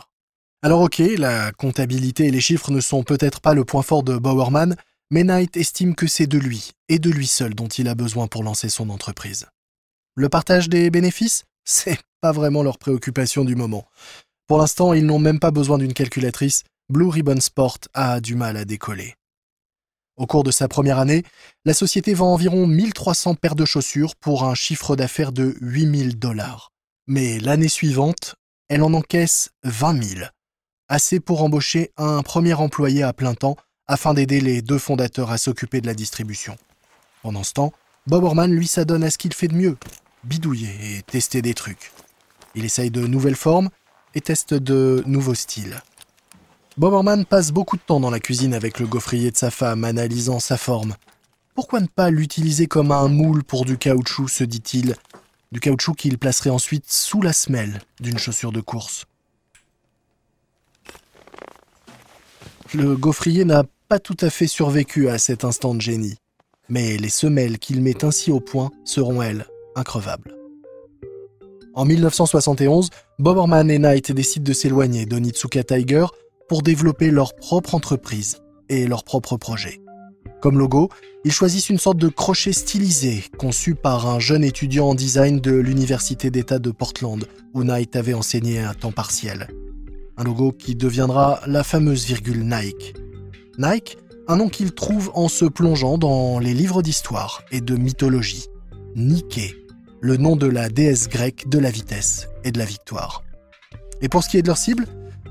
Alors 0.62 0.80
ok, 0.80 1.02
la 1.18 1.52
comptabilité 1.52 2.28
et 2.28 2.30
les 2.30 2.40
chiffres 2.40 2.70
ne 2.70 2.80
sont 2.80 3.02
peut-être 3.02 3.42
pas 3.42 3.52
le 3.52 3.66
point 3.66 3.82
fort 3.82 4.02
de 4.02 4.16
Bowerman, 4.16 4.76
mais 5.10 5.24
Knight 5.24 5.58
estime 5.58 5.94
que 5.94 6.06
c'est 6.06 6.26
de 6.26 6.38
lui, 6.38 6.70
et 6.88 6.98
de 6.98 7.10
lui 7.10 7.26
seul, 7.26 7.54
dont 7.54 7.68
il 7.68 7.86
a 7.86 7.94
besoin 7.94 8.28
pour 8.28 8.44
lancer 8.44 8.70
son 8.70 8.88
entreprise. 8.88 9.46
Le 10.14 10.30
partage 10.30 10.70
des 10.70 10.88
bénéfices? 10.88 11.44
C'est 11.64 11.98
pas 12.22 12.32
vraiment 12.32 12.62
leur 12.62 12.78
préoccupation 12.78 13.44
du 13.44 13.56
moment. 13.56 13.84
Pour 14.46 14.58
l'instant, 14.58 14.94
ils 14.94 15.04
n'ont 15.04 15.18
même 15.18 15.40
pas 15.40 15.50
besoin 15.50 15.76
d'une 15.76 15.92
calculatrice, 15.92 16.62
Blue 16.88 17.08
Ribbon 17.08 17.40
Sport 17.40 17.78
a 17.92 18.20
du 18.20 18.34
mal 18.34 18.56
à 18.56 18.64
décoller. 18.64 19.14
Au 20.16 20.26
cours 20.26 20.44
de 20.44 20.50
sa 20.50 20.68
première 20.68 20.98
année, 20.98 21.24
la 21.64 21.74
société 21.74 22.14
vend 22.14 22.32
environ 22.32 22.66
1300 22.66 23.34
paires 23.34 23.56
de 23.56 23.64
chaussures 23.64 24.14
pour 24.16 24.44
un 24.44 24.54
chiffre 24.54 24.96
d'affaires 24.96 25.32
de 25.32 25.56
8000 25.60 26.18
dollars. 26.18 26.70
Mais 27.06 27.38
l'année 27.40 27.68
suivante, 27.68 28.36
elle 28.68 28.82
en 28.82 28.94
encaisse 28.94 29.50
20 29.64 30.02
000 30.02 30.26
assez 30.92 31.20
pour 31.20 31.42
embaucher 31.42 31.90
un 31.96 32.22
premier 32.22 32.52
employé 32.52 33.02
à 33.02 33.14
plein 33.14 33.34
temps 33.34 33.56
afin 33.86 34.12
d'aider 34.12 34.42
les 34.42 34.60
deux 34.60 34.78
fondateurs 34.78 35.30
à 35.30 35.38
s'occuper 35.38 35.80
de 35.80 35.86
la 35.86 35.94
distribution. 35.94 36.58
Pendant 37.22 37.44
ce 37.44 37.54
temps, 37.54 37.72
Bob 38.06 38.24
Orman 38.24 38.52
lui 38.52 38.66
s'adonne 38.66 39.02
à 39.02 39.10
ce 39.10 39.16
qu'il 39.16 39.32
fait 39.32 39.48
de 39.48 39.54
mieux, 39.54 39.78
bidouiller 40.24 40.98
et 40.98 41.02
tester 41.02 41.40
des 41.40 41.54
trucs. 41.54 41.92
Il 42.54 42.64
essaye 42.64 42.90
de 42.90 43.06
nouvelles 43.06 43.36
formes 43.36 43.70
et 44.14 44.20
teste 44.20 44.54
de 44.54 45.02
nouveaux 45.06 45.34
styles. 45.34 45.80
Bob 46.78 46.94
Orman 46.94 47.24
passe 47.24 47.52
beaucoup 47.52 47.76
de 47.76 47.82
temps 47.82 48.00
dans 48.00 48.10
la 48.10 48.20
cuisine 48.20 48.54
avec 48.54 48.78
le 48.78 48.86
gaufrier 48.86 49.30
de 49.30 49.36
sa 49.36 49.50
femme, 49.50 49.84
analysant 49.84 50.40
sa 50.40 50.56
forme. 50.56 50.94
Pourquoi 51.54 51.80
ne 51.80 51.86
pas 51.86 52.10
l'utiliser 52.10 52.66
comme 52.66 52.92
un 52.92 53.08
moule 53.08 53.44
pour 53.44 53.66
du 53.66 53.76
caoutchouc, 53.76 54.28
se 54.28 54.44
dit-il, 54.44 54.96
du 55.52 55.60
caoutchouc 55.60 55.94
qu'il 55.94 56.18
placerait 56.18 56.50
ensuite 56.50 56.90
sous 56.90 57.20
la 57.20 57.34
semelle 57.34 57.82
d'une 58.00 58.18
chaussure 58.18 58.52
de 58.52 58.62
course. 58.62 59.04
Le 62.72 62.96
gaufrier 62.96 63.44
n'a 63.44 63.64
pas 63.88 63.98
tout 63.98 64.16
à 64.22 64.30
fait 64.30 64.46
survécu 64.46 65.10
à 65.10 65.18
cet 65.18 65.44
instant 65.44 65.74
de 65.74 65.82
génie, 65.82 66.16
mais 66.70 66.96
les 66.96 67.10
semelles 67.10 67.58
qu'il 67.58 67.82
met 67.82 68.02
ainsi 68.02 68.30
au 68.30 68.40
point 68.40 68.70
seront, 68.86 69.20
elles, 69.20 69.46
increvables. 69.76 70.41
En 71.74 71.84
1971, 71.84 72.90
Bob 73.18 73.36
Orman 73.38 73.70
et 73.70 73.78
Knight 73.78 74.12
décident 74.12 74.44
de 74.44 74.52
s'éloigner 74.52 75.06
d'Onitsuka 75.06 75.64
Tiger 75.64 76.06
pour 76.48 76.62
développer 76.62 77.10
leur 77.10 77.34
propre 77.34 77.74
entreprise 77.74 78.38
et 78.68 78.86
leur 78.86 79.04
propre 79.04 79.36
projet. 79.36 79.80
Comme 80.40 80.58
logo, 80.58 80.88
ils 81.24 81.32
choisissent 81.32 81.70
une 81.70 81.78
sorte 81.78 81.98
de 81.98 82.08
crochet 82.08 82.52
stylisé 82.52 83.24
conçu 83.38 83.74
par 83.74 84.08
un 84.08 84.18
jeune 84.18 84.44
étudiant 84.44 84.88
en 84.88 84.94
design 84.94 85.40
de 85.40 85.52
l'Université 85.52 86.30
d'État 86.30 86.58
de 86.58 86.70
Portland, 86.70 87.24
où 87.54 87.62
Knight 87.62 87.94
avait 87.96 88.14
enseigné 88.14 88.60
à 88.60 88.74
temps 88.74 88.92
partiel 88.92 89.48
un 90.16 90.24
logo 90.24 90.52
qui 90.52 90.74
deviendra 90.74 91.40
la 91.46 91.64
fameuse 91.64 92.04
virgule 92.04 92.44
Nike. 92.44 92.94
Nike, 93.58 93.98
un 94.28 94.36
nom 94.36 94.48
qu'il 94.48 94.72
trouve 94.72 95.10
en 95.14 95.28
se 95.28 95.44
plongeant 95.44 95.98
dans 95.98 96.38
les 96.38 96.54
livres 96.54 96.82
d'histoire 96.82 97.42
et 97.50 97.60
de 97.60 97.76
mythologie. 97.76 98.46
Nike, 98.94 99.56
le 100.02 100.16
nom 100.16 100.34
de 100.34 100.48
la 100.48 100.68
déesse 100.68 101.08
grecque 101.08 101.48
de 101.48 101.60
la 101.60 101.70
vitesse 101.70 102.28
et 102.42 102.50
de 102.50 102.58
la 102.58 102.64
victoire. 102.64 103.22
Et 104.00 104.08
pour 104.08 104.24
ce 104.24 104.28
qui 104.28 104.36
est 104.36 104.42
de 104.42 104.48
leur 104.48 104.58
cible, 104.58 104.86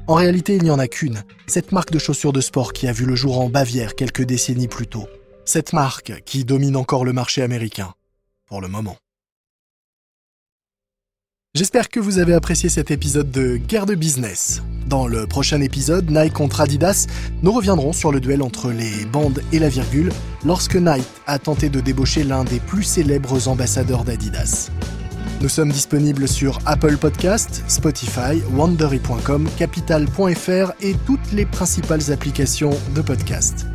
en 0.08 0.14
réalité 0.14 0.56
il 0.56 0.64
n'y 0.64 0.72
en 0.72 0.80
a 0.80 0.88
qu'une, 0.88 1.24
cette 1.46 1.74
marque 1.74 1.92
de 1.92 2.00
chaussures 2.00 2.32
de 2.32 2.40
sport 2.40 2.72
qui 2.72 2.88
a 2.88 2.94
vu 2.94 3.06
le 3.06 3.16
jour 3.16 3.42
en 3.42 3.50
Bavière 3.50 3.96
quelques 3.96 4.24
décennies 4.24 4.70
plus 4.70 4.88
tôt. 4.88 5.08
Cette 5.44 5.74
marque 5.74 6.24
qui 6.24 6.46
domine 6.46 6.78
encore 6.78 7.04
le 7.04 7.12
marché 7.12 7.42
américain, 7.42 7.94
pour 8.48 8.62
le 8.62 8.70
moment. 8.70 8.96
J'espère 11.54 11.90
que 11.90 12.00
vous 12.00 12.18
avez 12.18 12.34
apprécié 12.34 12.70
cet 12.70 12.92
épisode 12.92 13.30
de 13.30 13.58
Guerre 13.58 13.86
de 13.86 13.94
Business. 13.94 14.62
Dans 14.88 15.06
le 15.06 15.28
prochain 15.28 15.60
épisode, 15.60 16.10
Nike 16.10 16.32
contre 16.32 16.62
Adidas, 16.62 17.08
nous 17.44 17.52
reviendrons 17.52 17.92
sur 17.92 18.14
le 18.14 18.22
duel 18.22 18.42
entre 18.42 18.72
les 18.72 19.04
bandes 19.04 19.42
et 19.52 19.60
la 19.60 19.68
virgule 19.68 20.14
lorsque 20.46 20.78
Nike 20.78 21.04
a 21.28 21.40
tenté 21.40 21.68
de 21.68 21.82
débaucher 21.82 22.24
l'un 22.24 22.46
des 22.46 22.62
plus 22.62 22.84
célèbres 22.84 23.50
ambassadeurs 23.50 24.06
d'Adidas. 24.06 24.72
Nous 25.42 25.50
sommes 25.50 25.74
disponibles 25.74 26.30
sur 26.30 26.58
Apple 26.66 26.96
Podcast, 26.96 27.66
Spotify, 27.68 28.42
Wandery.com, 28.54 29.50
Capital.fr 29.58 30.72
et 30.80 30.96
toutes 31.06 31.34
les 31.34 31.46
principales 31.46 32.14
applications 32.14 32.72
de 32.96 33.02
podcast. 33.02 33.66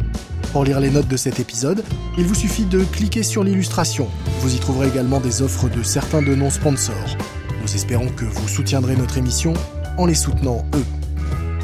Pour 0.51 0.65
lire 0.65 0.81
les 0.81 0.91
notes 0.91 1.09
de 1.09 1.19
cet 1.19 1.41
épisode, 1.41 1.85
il 2.17 2.25
vous 2.25 2.35
suffit 2.35 2.65
de 2.65 2.83
cliquer 2.85 3.23
sur 3.23 3.45
l'illustration. 3.45 4.09
Vous 4.41 4.55
y 4.55 4.59
trouverez 4.61 4.89
également 4.89 5.21
des 5.21 5.43
offres 5.43 5.69
de 5.69 5.83
certains 5.83 6.23
de 6.23 6.35
nos 6.35 6.49
sponsors. 6.49 7.19
Nous 7.67 7.75
espérons 7.75 8.09
que 8.11 8.25
vous 8.25 8.47
soutiendrez 8.47 8.95
notre 8.95 9.19
émission 9.19 9.53
en 9.99 10.07
les 10.07 10.15
soutenant 10.15 10.65
eux. 10.77 10.85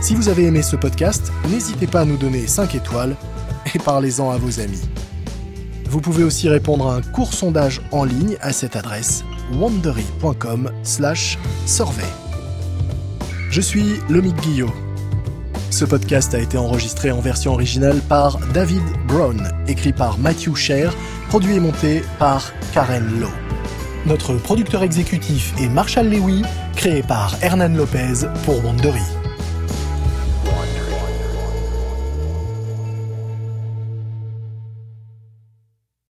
Si 0.00 0.16
vous 0.16 0.28
avez 0.28 0.46
aimé 0.46 0.60
ce 0.60 0.74
podcast, 0.74 1.30
n'hésitez 1.48 1.86
pas 1.86 2.00
à 2.00 2.04
nous 2.04 2.16
donner 2.16 2.48
5 2.48 2.74
étoiles 2.74 3.14
et 3.72 3.78
parlez-en 3.78 4.32
à 4.32 4.36
vos 4.36 4.58
amis. 4.58 4.82
Vous 5.88 6.00
pouvez 6.00 6.24
aussi 6.24 6.48
répondre 6.48 6.90
à 6.90 6.96
un 6.96 7.02
court 7.02 7.32
sondage 7.32 7.80
en 7.92 8.02
ligne 8.02 8.36
à 8.40 8.52
cette 8.52 8.74
adresse 8.74 9.22
wandery.com/survey. 9.54 12.08
Je 13.50 13.60
suis 13.60 14.00
Lomic 14.08 14.34
Guillot. 14.40 14.74
Ce 15.70 15.84
podcast 15.84 16.34
a 16.34 16.40
été 16.40 16.58
enregistré 16.58 17.12
en 17.12 17.20
version 17.20 17.52
originale 17.52 18.00
par 18.08 18.40
David 18.52 18.82
Brown, 19.06 19.52
écrit 19.68 19.92
par 19.92 20.18
Matthew 20.18 20.56
Sher, 20.56 20.92
produit 21.28 21.54
et 21.54 21.60
monté 21.60 22.02
par 22.18 22.52
Karen 22.74 23.20
Lowe. 23.20 23.41
Notre 24.06 24.34
producteur 24.34 24.82
exécutif 24.82 25.52
est 25.60 25.68
Marshall 25.68 26.08
Lewy, 26.08 26.42
créé 26.74 27.02
par 27.02 27.36
Hernan 27.40 27.76
Lopez 27.76 28.26
pour 28.44 28.64
Wandery. 28.64 29.21